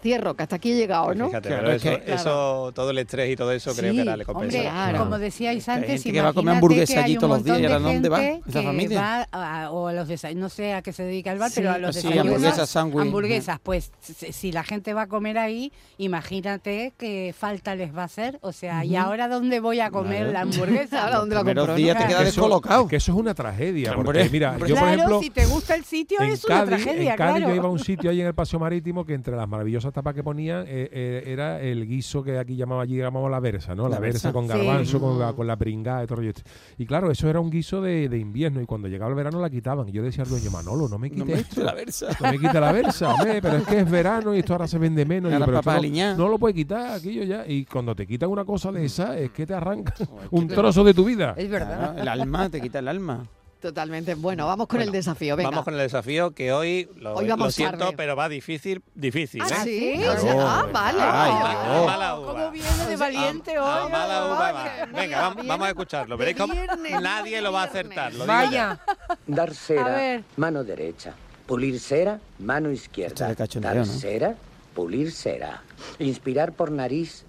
[0.00, 1.26] cierro, que hasta aquí he llegado, pues ¿no?
[1.28, 4.58] Fíjate, pero eso, todo el estrés y todo eso creo que era le compensa.
[4.58, 7.78] Hombre, como decíais antes, que va a comer hamburguesa allí todos los días, ¿y ahora
[7.78, 9.28] dónde va esa familia?
[9.70, 11.96] o a los desayunos, no sé a qué se dedica el bar, pero a los
[11.96, 17.96] sí, hamburguesas, hamburguesas, pues si la gente va a comer ahí, imagínate qué falta les
[17.96, 21.04] va a hacer, o sea, ¿y ahora dónde voy a comer la hamburguesa?
[21.04, 21.74] ¿Ahora dónde la compro?
[21.74, 22.88] días te quedas descolocado.
[22.88, 25.20] Que eso es una tragedia, porque mira, yo por ejemplo...
[25.20, 28.10] si te gusta el sitio es una tragedia, En Cádiz yo iba a un sitio
[28.10, 31.60] ahí en el Paseo Marítimo que entre las maravillosas tapas que ponían eh, eh, era
[31.60, 33.88] el guiso que aquí llamaba allí llamamos la versa, ¿no?
[33.88, 36.32] La, versa, con garbanzo, con, la, con la pringada y todo rollo.
[36.78, 39.50] Y claro, eso era un guiso de, de, invierno y cuando llegaba el verano la
[39.50, 39.88] quitaban.
[39.88, 41.62] Y yo decía al dueño, Manolo, no me quite esto.
[41.62, 42.08] La versa.
[42.20, 45.04] No me quite la versa, pero es que es verano y esto ahora se vende
[45.04, 45.32] menos.
[45.32, 47.46] no, lo puede quitar, aquello ya.
[47.46, 49.94] Y cuando te quitan una cosa de esa, es que te arranca
[50.30, 51.34] un trozo de tu vida.
[51.36, 51.98] Es verdad.
[51.98, 53.24] el alma, te quita el alma.
[53.60, 54.14] Totalmente.
[54.14, 55.36] Bueno, vamos con el desafío.
[55.36, 55.50] Venga.
[55.50, 59.42] Vamos con el desafío que hoy lo, lo siento, pero va difícil, difícil.
[59.42, 59.64] ¿Ah, ¿eh?
[59.64, 60.02] sí?
[60.38, 60.98] ah, vale.
[61.02, 62.32] Ay, mala uva.
[62.32, 63.90] ¿Cómo viene de valiente hoy?
[63.90, 64.86] mala uva va.
[64.86, 66.16] Venga, vamos, vamos, a escucharlo.
[66.16, 66.54] Veréis cómo
[67.02, 68.14] nadie lo va a acertar.
[68.14, 68.80] Lo Vaya.
[69.26, 71.12] Dar cera, mano derecha.
[71.46, 73.34] Pulir cera, mano izquierda.
[73.34, 74.36] Dar cera,
[74.74, 75.62] pulir cera.
[75.98, 77.24] Inspirar por nariz,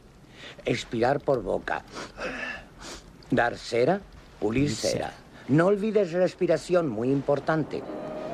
[0.63, 1.83] expirar por boca.
[3.29, 3.99] Dar cera,
[4.39, 5.13] pulir cera.
[5.51, 7.83] No olvides respiración, muy importante.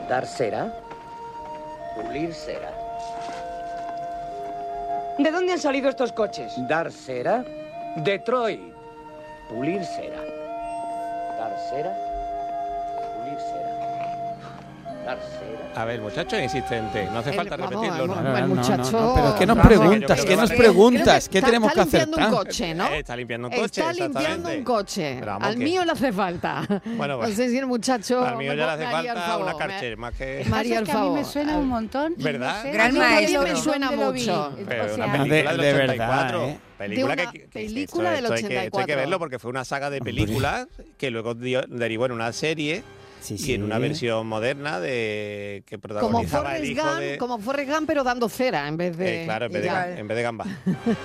[0.07, 0.71] Dar cera,
[1.95, 2.71] pulir cera.
[5.17, 6.53] ¿De dónde han salido estos coches?
[6.69, 7.43] Dar cera,
[8.03, 8.61] Detroit.
[9.49, 10.21] Pulir cera.
[11.39, 11.97] Dar cera,
[13.15, 15.03] pulir cera.
[15.03, 15.36] Dar cera.
[15.77, 18.07] A ver, muchacho es insistente, no hace falta repetirlo.
[18.07, 18.35] ¿no?
[18.35, 20.25] el muchacho, pero ¿qué nos preguntas?
[20.25, 21.29] ¿Qué nos preguntas?
[21.29, 22.01] ¿Qué tenemos que hacer?
[22.01, 22.87] Está limpiando un coche, ¿no?
[22.87, 25.21] está limpiando un coche, Está limpiando un coche.
[25.39, 26.67] Al mío le hace falta.
[26.97, 28.25] Bueno, No sé si el muchacho...
[28.25, 30.43] Al mío ya le hace falta una carcher, más que...
[30.49, 31.09] María, al favor.
[31.09, 32.15] A mí me suena un montón.
[32.17, 32.65] ¿Verdad?
[32.73, 33.43] Gran maestro.
[33.43, 34.49] me suena mucho.
[34.57, 36.59] de, verdad, ¿eh?
[36.77, 38.65] Película, que, película del 84.
[38.65, 40.67] Esto hay que verlo porque fue una saga de películas
[40.97, 42.83] que luego derivó en una serie
[43.29, 47.17] y en una versión moderna de que protagonizaba como el hijo de...
[47.17, 49.23] Como Forrest Gump, pero dando cera en vez de...
[49.23, 50.45] Eh, claro, en vez de, en vez de gamba.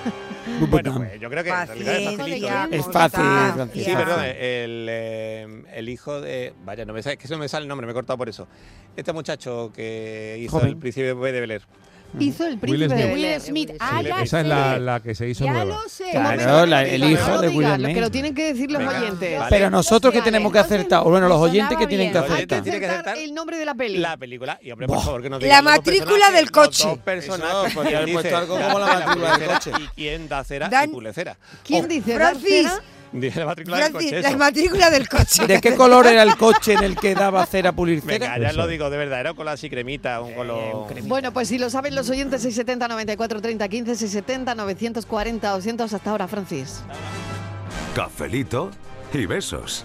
[0.70, 2.48] bueno, pues yo creo que en realidad es facilito.
[2.70, 3.84] Es fácil.
[3.84, 6.54] Sí, perdón, el, eh, el hijo de...
[6.64, 8.28] Vaya, no me sale, que eso no me sale el nombre, me he cortado por
[8.28, 8.46] eso.
[8.96, 11.62] Este muchacho que hizo el príncipe de Bel
[12.18, 13.70] hizo el príncipe de Will Smith.
[13.80, 15.82] Ah, Esa es la, la, que se hizo ya nueva.
[15.82, 16.10] Lo sé.
[16.10, 17.94] Claro, la, el hijo de Will Smith.
[17.94, 19.40] Que lo tienen que decir los oyentes.
[19.48, 22.62] Pero nosotros que tenemos que acertar, o bueno, los oyentes que tienen que acertar.
[22.62, 23.98] Tienen que acertar el nombre de la peli.
[23.98, 24.58] La película.
[24.62, 26.88] Y hombre, por favor, que nos La matrícula del coche.
[26.88, 27.72] Dos personas.
[27.74, 29.70] Podría haber puesto algo como la matrícula del coche.
[29.78, 31.36] ¿Y quién da cera y pulecera?
[31.64, 32.68] ¿Quién dice Francis?
[33.12, 34.22] Dice la matrícula del coche.
[34.22, 35.46] La matrícula del coche.
[35.46, 38.34] ¿De qué color era el coche en el que daba cera pulir cera?
[38.34, 40.86] Venga, ya lo digo, de verdad, era con así cremita, un color.
[41.04, 46.10] bueno, pues si lo saben los oyentes, 670 94 30 15, 670 940 200 hasta
[46.10, 46.82] ahora, Francis.
[47.94, 48.70] Cafelito
[49.12, 49.84] y besos.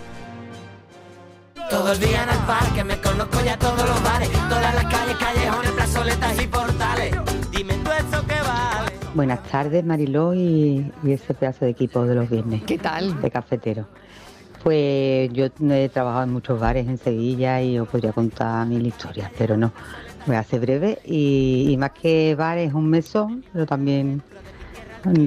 [1.70, 5.18] Todo el día en el parque, me conozco ya todos los bares, todas las calles,
[5.18, 6.77] callejones, plazoletas y portales.
[9.18, 12.62] Buenas tardes, Mariló y, ese pedazo de equipo de los viernes.
[12.66, 13.20] ¿Qué tal?
[13.20, 13.88] De cafetero.
[14.62, 19.32] Pues yo he trabajado en muchos bares en Sevilla y os podría contar mil historias,
[19.36, 19.72] pero no.
[20.28, 24.22] Voy a hacer breve y, más que bares, un mesón, pero también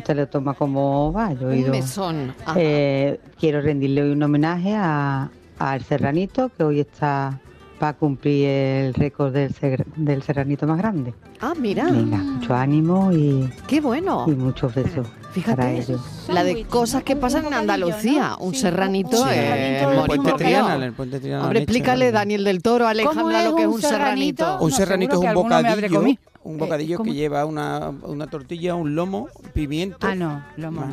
[0.05, 1.31] te lo toma como va.
[1.31, 2.33] un mesón.
[2.55, 5.29] Eh, quiero rendirle hoy un homenaje a,
[5.59, 7.41] al Serranito, que hoy está
[7.81, 9.53] para cumplir el récord del,
[9.97, 11.15] del serranito más grande.
[11.41, 11.85] Ah, mira.
[11.85, 13.51] Venga, mucho ánimo y.
[13.67, 14.27] ¡Qué bueno!
[14.29, 15.09] Y muchos besos.
[15.33, 16.01] Fíjate, para ellos.
[16.29, 18.37] la de cosas que pasan en Andalucía.
[18.39, 20.75] Un serranito en el Puente Triana.
[20.85, 24.59] el Puente Hombre, explícale, Daniel del Toro, Alejandra, lo que es un serranito.
[24.61, 26.03] Un serranito es un bocadillo.
[26.43, 30.07] Un bocadillo que lleva una, una tortilla, un lomo, pimiento.
[30.07, 30.85] Ah, no, lomo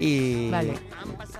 [0.00, 0.50] y,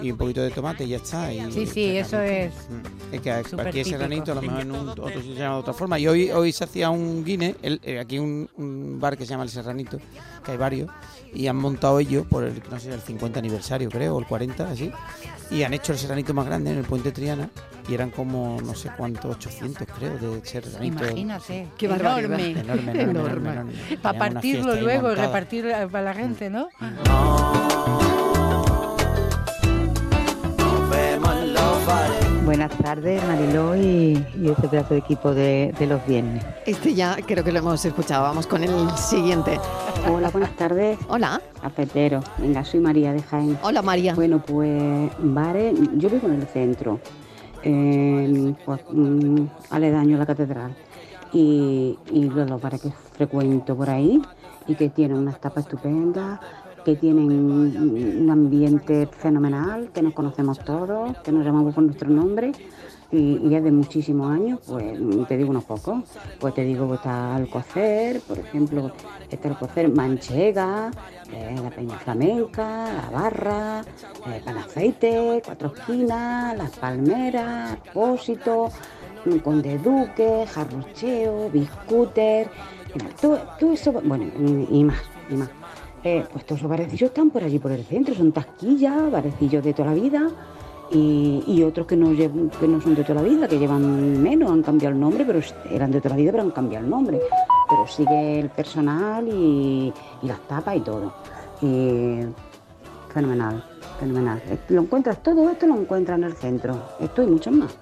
[0.00, 1.32] y un poquito de tomate y ya está.
[1.32, 2.52] Y, sí, sí, eso es.
[2.68, 3.14] Mm.
[3.14, 5.72] Es que aquí ese granito, a lo mejor en un, otro se llama de otra
[5.72, 5.98] forma.
[5.98, 9.30] Y hoy, hoy se hacía un guine, el, eh, aquí un, un, bar que se
[9.30, 9.98] llama El Serranito,
[10.44, 10.90] que hay varios,
[11.32, 14.70] y han montado ellos por el, no sé, el 50 aniversario, creo, o el 40,
[14.70, 14.92] así.
[15.50, 17.50] Y han hecho el serranito más grande en el puente Triana
[17.88, 21.04] y eran como no sé cuántos, 800 creo, de serranito.
[21.04, 22.50] Imagínate, qué enorme.
[22.50, 26.68] Enorme, enorme, enorme, Para partirlo luego y repartir para la gente, ¿no?
[26.80, 28.09] no.
[32.50, 36.44] Buenas tardes, Mariló y, este pedazo de equipo de, los viernes.
[36.66, 38.24] Este ya creo que lo hemos escuchado.
[38.24, 39.60] Vamos con el siguiente.
[40.10, 40.98] Hola, buenas tardes.
[41.06, 41.40] Hola.
[41.62, 42.24] Cafetero.
[42.38, 43.56] Venga, soy María de Jaén.
[43.62, 44.16] Hola, María.
[44.16, 46.98] Bueno, pues, bares, yo vivo en el centro,
[47.62, 50.74] pues, mm, aledaño a la catedral.
[51.32, 54.20] Y, y los bares que frecuento por ahí
[54.66, 56.40] y que tienen unas tapas estupendas,
[56.84, 62.52] que tienen un ambiente fenomenal, que nos conocemos todos, que nos llamamos por nuestro nombre
[63.12, 64.96] y, y es de muchísimos años, pues
[65.28, 66.04] te digo unos pocos.
[66.38, 68.92] Pues te digo que está Alcocer, por ejemplo,
[69.28, 70.90] está Alcocer Manchega,
[71.32, 73.82] eh, la Peña Flamenca, la Barra,
[74.26, 78.70] eh, Aceite, Cuatro Esquinas, Las Palmeras, Pósito,
[79.42, 82.48] Conde Duque, Jarrocheo, Biscúter,
[83.20, 83.40] todo,
[83.72, 84.24] eso, bueno,
[84.70, 85.59] y más, y más.
[86.02, 89.74] Eh, pues todos los barecillos están por allí, por el centro, son tasquillas, barecillos de
[89.74, 90.30] toda la vida
[90.92, 94.62] y, otros que no, que no son de toda la vida, que llevan menos, han
[94.62, 95.40] cambiado el nombre, pero
[95.70, 97.20] eran de toda la vida, pero han cambiado el nombre.
[97.68, 99.92] Pero sigue el personal y,
[100.22, 101.12] las tapas y todo.
[101.62, 102.20] Y
[103.12, 103.64] fenomenal,
[104.00, 104.42] fenomenal.
[104.68, 107.76] Lo encuentras, todo esto lo encuentras en el centro, esto y mucho más.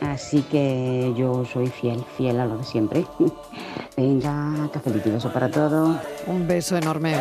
[0.00, 3.04] Así que yo soy fiel, fiel a lo de siempre.
[3.98, 5.96] Venga, café y beso para todos.
[6.28, 7.16] Un beso enorme.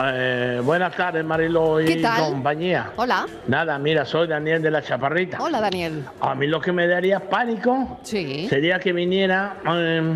[0.00, 2.92] Eh, buenas tardes, Marilo y compañía.
[2.94, 3.26] Hola.
[3.48, 5.38] Nada, mira, soy Daniel de la Chaparrita.
[5.40, 6.04] Hola, Daniel.
[6.20, 10.14] A mí lo que me daría pánico sería que viniera eh,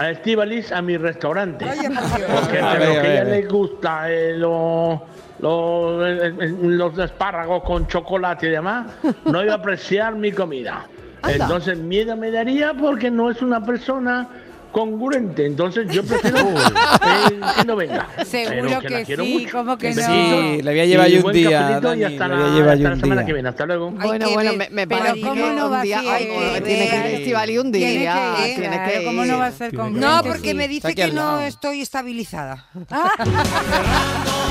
[0.00, 1.66] a Estivalis a mi restaurante.
[1.66, 5.04] porque a lo que a ella le gusta eh, lo
[5.38, 8.86] los, espárragos con chocolate y demás,
[9.24, 10.84] no iba a apreciar mi comida.
[11.26, 14.28] Entonces miedo me daría porque no es una persona
[14.72, 15.46] congruente.
[15.46, 18.08] Entonces yo prefiero eh, que no venga.
[18.24, 20.02] Seguro que, sí, como que no.
[20.02, 21.80] Sí, le voy a llevar yo un día.
[21.80, 23.48] Dani, y hasta, la, hasta la semana que viene.
[23.48, 23.90] Hasta luego.
[23.90, 26.00] Bueno, bueno, me, me parece ¿cómo que no va un día.
[26.06, 26.28] Ay,
[26.64, 27.88] tiene que ir festival y un día.
[27.88, 28.56] Tiene que ir.
[28.56, 29.06] Tiene que ir.
[29.06, 30.06] ¿Cómo no va a ser congruente?
[30.06, 32.66] No, porque me dice que no estoy estabilizada.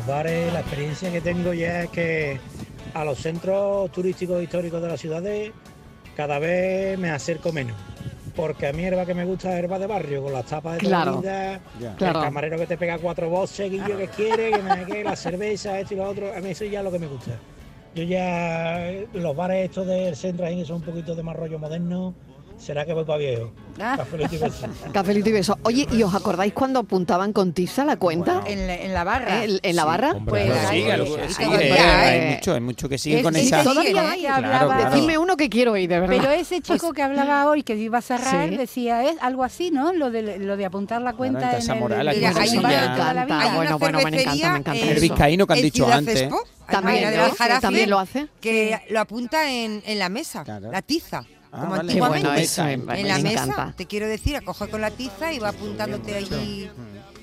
[0.00, 2.40] los bares la experiencia que tengo ya es que
[2.94, 5.52] a los centros turísticos históricos de las ciudades
[6.16, 7.76] cada vez me acerco menos.
[8.34, 10.80] Porque a mí herba que me gusta es herba de barrio, con las tapas de
[10.80, 15.04] claro, vida, el camarero que te pega cuatro voces, yo que quiere, que me que
[15.04, 17.32] la cerveza, esto y lo otro, a mí eso ya es lo que me gusta.
[17.94, 22.14] Yo ya, los bares estos del centro ahí son un poquito de más rollo moderno,
[22.60, 23.50] será que voy para viejo.
[23.80, 23.94] Ah.
[23.96, 24.66] Cafelito y beso.
[24.92, 25.58] Cafelito y beso.
[25.62, 28.42] Oye, ¿y os acordáis cuando apuntaban con tiza la cuenta?
[28.46, 29.44] En, la, barra.
[29.44, 30.16] ¿En, la barra?
[30.26, 33.64] pues sí, hay, mucho, hay mucho que siguen con esa.
[33.64, 36.16] Todavía hay, hablaba, Decime uno que quiero oír, de verdad.
[36.16, 39.70] Pero ese chico pues que hablaba hoy, que iba a cerrar, decía, es algo así,
[39.70, 39.92] ¿no?
[39.92, 41.80] Lo de, lo de apuntar la cuenta en el...
[41.80, 44.74] Moral, ahí va Bueno, bueno, me encanta, me encanta.
[44.74, 46.28] El vizcaíno que han dicho antes.
[46.66, 47.10] También,
[47.60, 48.28] también lo hace.
[48.40, 51.24] Que lo apunta en la mesa, la tiza.
[51.52, 52.28] Ah, como antiguamente.
[52.68, 56.70] en la mesa, te quiero decir, acoge con la tiza y va apuntándote allí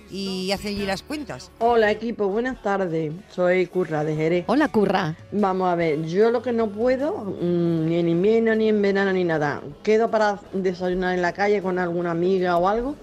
[0.09, 1.51] y hace allí las cuentas.
[1.59, 3.13] Hola equipo, buenas tardes.
[3.29, 4.45] Soy Curra de Jerez.
[4.47, 5.15] Hola Curra.
[5.31, 9.13] Vamos a ver, yo lo que no puedo, mm, ni en invierno, ni en verano,
[9.13, 12.95] ni nada, quedo para desayunar en la calle con alguna amiga o algo.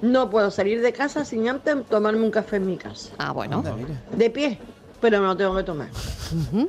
[0.00, 3.10] No puedo salir de casa sin antes tomarme un café en mi casa.
[3.18, 3.64] Ah, bueno.
[4.12, 4.58] De pie,
[5.00, 5.88] pero me lo tengo que tomar.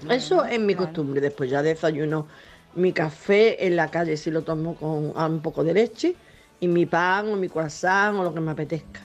[0.09, 1.21] Eso es mi costumbre.
[1.21, 2.27] Después ya desayuno
[2.75, 6.15] mi café en la calle si lo tomo con un poco de leche
[6.59, 9.01] y mi pan o mi croissant o lo que me apetezca.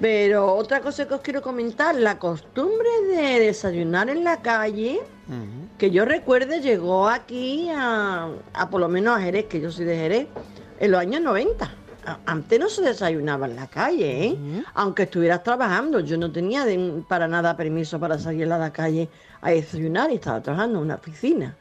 [0.00, 5.00] Pero otra cosa que os quiero comentar, la costumbre de desayunar en la calle,
[5.76, 8.30] que yo recuerde llegó aquí a,
[8.70, 10.28] por lo menos a Jerez, que yo soy de Jerez,
[10.78, 11.68] en los años 90.
[12.26, 14.38] Antes no se desayunaba en la calle, ¿eh?
[14.74, 16.00] aunque estuvieras trabajando.
[16.00, 16.64] Yo no tenía
[17.08, 19.08] para nada permiso para salir a la calle
[19.42, 21.56] a desayunar y estaba trabajando en una oficina.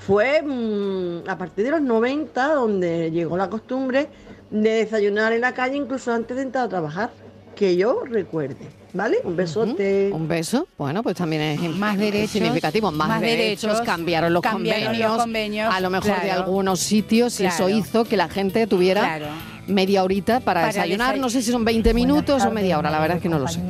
[0.00, 4.08] Fue mm, a partir de los 90 donde llegó la costumbre
[4.50, 7.10] de desayunar en la calle incluso antes de entrar a trabajar,
[7.54, 8.68] que yo recuerde.
[8.92, 9.18] ¿Vale?
[9.24, 10.10] Un besote.
[10.12, 10.68] Un beso.
[10.78, 12.90] Bueno, pues también es más derechos, significativo.
[12.90, 18.16] Más, derechos, cambiaron, los, convenios, A lo mejor de algunos sitios y eso hizo que
[18.16, 19.20] la gente tuviera
[19.66, 21.18] media horita para, desayunar.
[21.18, 23.48] No sé si son 20 minutos o media hora, la verdad es que no lo
[23.48, 23.60] sé.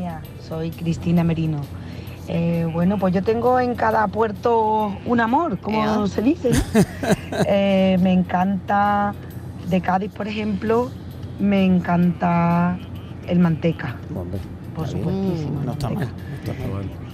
[0.47, 1.61] Soy Cristina Merino.
[2.29, 6.51] Eh, bueno, pues yo tengo en cada puerto un amor, como se dice.
[7.49, 9.12] Eh, me encanta,
[9.68, 10.91] de Cádiz, por ejemplo,
[11.39, 12.79] me encanta
[13.29, 13.97] el manteca.
[14.74, 15.61] por supuestísimo.
[15.64, 16.09] No está mal.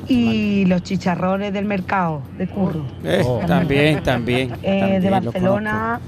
[0.08, 2.84] Y los chicharrones del mercado de Curro.
[3.04, 6.00] Eh, también, también, de Barcelona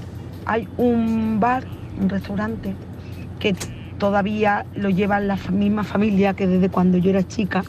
[0.45, 1.65] hay un bar,
[1.99, 2.73] un restaurante,
[3.39, 3.55] que
[3.97, 7.63] todavía lo lleva la misma familia que desde cuando yo era chica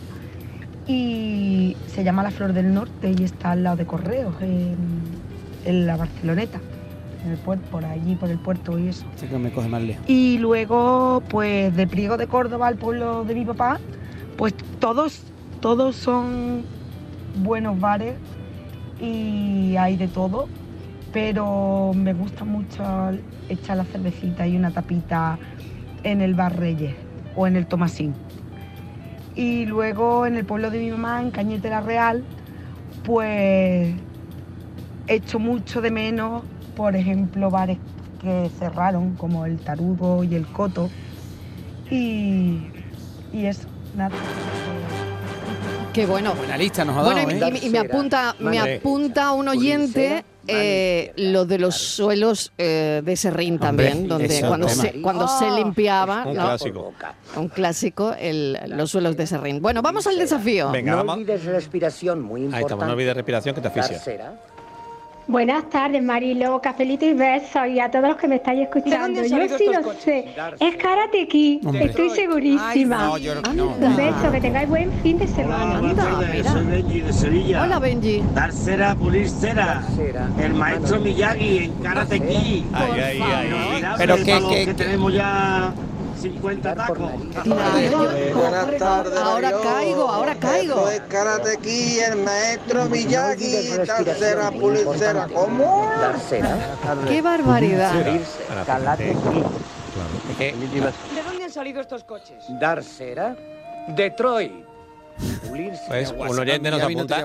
[0.86, 5.96] y se llama La Flor del Norte y está al lado de Correos, en, la
[5.96, 6.60] Barceloneta,
[7.24, 9.04] en el puerto, por allí, por el puerto y eso.
[9.16, 10.04] Sí que me coge más lejos.
[10.06, 13.80] Y luego, pues de Priego de Córdoba, el pueblo de mi papá,
[14.36, 15.22] pues todos,
[15.60, 16.62] todos son
[17.42, 18.14] buenos bares
[19.00, 20.46] y hay de todo,
[21.12, 22.84] pero me gusta mucho
[23.48, 25.36] echar la cervecita y una tapita
[26.04, 26.94] en el Bar Reyes
[27.34, 28.14] o en el Tomasín
[29.36, 32.24] y luego en el pueblo de mi mamá, en Cañete la Real,
[33.04, 33.94] pues
[35.06, 36.42] hecho mucho de menos,
[36.74, 37.78] por ejemplo, bares
[38.20, 40.90] que cerraron, como el Tarugo y el Coto.
[41.90, 42.62] Y,
[43.32, 44.16] y eso, nada.
[45.92, 46.34] Qué bueno.
[46.34, 47.70] Buena lista nos ha dado, bueno, y, ¿eh?
[47.70, 54.08] me apunta, me apunta un oyente eh, lo de los suelos eh, de Serrín también,
[54.08, 55.56] donde cuando se, cuando se ah.
[55.56, 56.94] limpiaba, un clásico,
[57.36, 59.60] un clásico el, los suelos de Serrín.
[59.60, 60.70] Bueno, vamos al desafío.
[60.70, 62.56] Venga, no olvides respiración, muy importante.
[62.56, 64.34] Ahí estamos, no olvides respiración que te asfixia.
[65.28, 69.22] Buenas tardes, Marilo, cafelito y besos y a todos los que me estáis escuchando.
[69.24, 70.26] Yo sí lo sé.
[70.60, 73.14] Es Karate Kid, estoy segurísima.
[73.14, 75.80] Ay, no, no, Un beso, que tengáis buen fin de semana.
[76.44, 77.62] soy Benji de Sevilla.
[77.64, 78.22] Hola, Benji.
[78.34, 79.82] Dar cera, pulir cera.
[80.40, 82.64] El maestro Miyagi en Karate Kid.
[82.72, 83.84] Ay, ay, ay.
[83.98, 85.72] Pero que, que tenemos ya
[86.30, 86.98] 50 tacos.
[88.34, 89.18] buenas tardes.
[89.18, 90.88] Ahora caigo, ahora caigo.
[90.88, 93.70] Es Karate aquí, el maestro Miyagi,
[94.04, 95.28] tercera pulicera.
[95.32, 95.88] ¿Cómo?
[97.08, 97.92] Qué barbaridad.
[98.66, 99.16] Karate
[100.38, 102.44] ¿De dónde han salido estos coches?
[102.48, 103.36] Darsera,
[103.88, 104.65] Detroit.
[105.88, 107.24] Pues un oyente nos apunta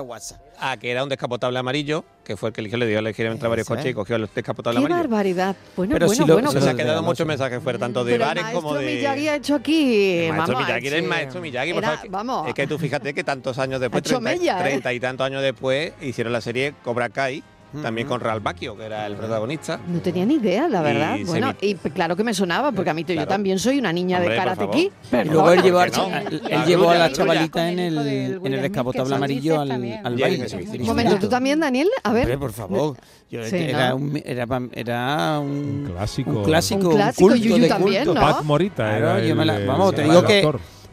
[0.58, 3.26] a que era un descapotable amarillo, que fue el que eligió, le dio a elegir
[3.26, 5.02] entre varios coches y cogió el descapotable Qué amarillo.
[5.02, 5.56] ¡Qué barbaridad!
[5.76, 6.52] Bueno, pero bueno, si lo, bueno.
[6.52, 8.86] Se, se ha quedado muchos mensajes fuera, tanto de bares como de...
[8.86, 10.26] Miyagi ha hecho aquí...
[10.26, 11.70] El maestro Miyagi era el maestro Miyagi.
[11.70, 12.48] Era, vamos.
[12.48, 14.94] Es que tú fíjate que tantos años después, 30, ¿eh?
[14.94, 17.42] y tantos años después, hicieron la serie Cobra Kai
[17.80, 19.80] también con Real Bacchio, que era el protagonista.
[19.86, 21.16] No tenía ni idea, la verdad.
[21.26, 24.34] bueno, y claro que me sonaba, porque a mí yo también soy una niña de
[24.34, 24.90] karate aquí.
[25.12, 27.98] Y luego él llevó, él llevó a la chavalita en el,
[28.44, 30.46] en el descapotable amarillo al, al baile.
[30.80, 31.88] Un momento, ¿tú también, Daniel?
[32.02, 32.38] A ver.
[32.38, 32.96] por favor.
[33.30, 36.30] era, un, era, era, un, clásico.
[36.30, 38.20] Un clásico, un clásico, culto de también, culto.
[38.20, 38.42] ¿no?
[38.42, 39.18] Morita era
[39.66, 40.42] vamos, te digo que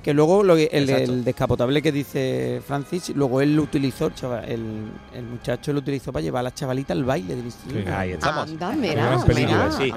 [0.04, 4.12] que luego lo, el, el, descapotable que dice Francis, luego él lo utilizó,
[4.48, 7.94] el, el, muchacho lo utilizó para llevar a la chavalita al baile del instituto.
[7.94, 8.50] ahí estamos.
[8.50, 9.92] Anda, mira, mira, sí.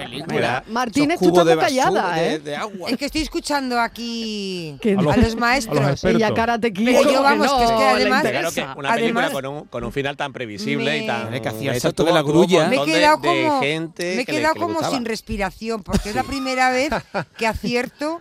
[0.69, 2.39] Martínez, tú estás callada, ¿eh?
[2.39, 2.91] De, agua.
[2.91, 6.05] Es que estoy escuchando aquí a los, maestros.
[6.05, 8.23] Ella karate Pero yo vamos, que es que además...
[8.23, 11.41] Claro que una película con, un, con un final tan previsible y tan...
[11.43, 12.69] Que hacía salto de la grulla.
[12.69, 16.91] Me he quedado como, me he quedado como sin respiración, porque es la primera vez
[17.37, 18.21] que acierto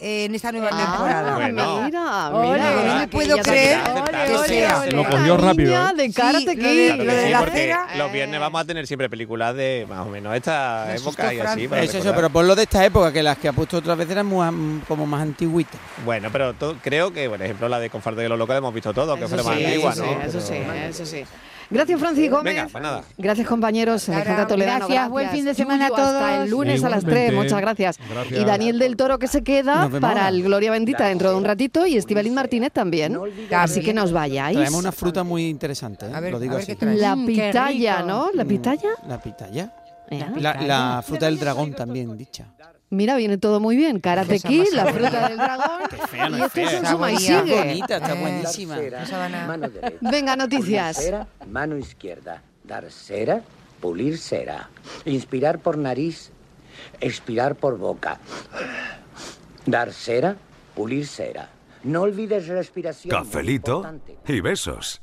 [0.00, 1.34] en esta nueva ah, temporada.
[1.36, 1.82] Bueno.
[1.84, 2.84] Mira, mira.
[2.86, 3.80] no me puedo creer
[4.26, 4.86] que sea.
[4.86, 5.72] Lo cogió rápido.
[5.74, 5.94] ¿eh?
[5.96, 7.86] De karate sí, lo de, la cera.
[7.96, 11.68] Los viernes vamos a tener siempre películas de más o menos esta época y así.
[11.72, 14.12] Eso, eso, pero por lo de esta época, que las que ha puesto otras veces
[14.12, 15.80] eran muy, como más antiguitas.
[16.04, 19.16] Bueno, pero creo que, por ejemplo, la de Confarte de los Locos hemos visto todo,
[19.16, 20.22] que fue la más antigua, ¿no?
[20.22, 20.54] Eso sí,
[20.88, 21.24] eso sí.
[21.70, 22.54] Gracias, Francis Gómez.
[22.54, 23.04] Venga, pues nada.
[23.18, 24.08] Gracias, compañeros.
[24.08, 24.86] Alejandra Toledano.
[24.86, 26.00] Gracias, buen fin de semana a todos.
[26.00, 27.32] Hasta el lunes a las 3.
[27.32, 27.98] Muchas gracias.
[28.30, 31.86] Y Daniel del Toro que se queda para el Gloria Bendita dentro de un ratito
[31.86, 33.18] y Estivaliz Martínez también.
[33.52, 34.56] Así que nos vayáis.
[34.56, 36.06] Traemos una fruta muy interesante.
[36.06, 36.30] ¿eh?
[36.30, 36.76] lo digo así.
[36.80, 38.30] La mm, pitaya, ¿no?
[38.32, 38.90] ¿La pitaya?
[39.08, 39.72] La pitaya.
[40.10, 42.46] La, la fruta del dragón también dicha.
[42.90, 43.98] Mira, viene todo muy bien.
[43.98, 46.36] Karate Kid, la fruta del dragón.
[46.38, 47.58] y esto es un suma y sigue.
[47.58, 48.78] bonita, está buenísima.
[50.00, 50.96] Venga, noticias.
[50.96, 52.42] Cera, mano izquierda.
[52.62, 53.42] Dar cera,
[53.80, 54.70] pulir cera.
[55.04, 56.30] Inspirar por nariz,
[57.00, 58.18] expirar por boca.
[59.66, 60.36] Dar cera,
[60.74, 61.50] pulir cera.
[61.82, 63.10] No olvides respiración.
[63.10, 63.84] Cafelito
[64.26, 65.02] y besos.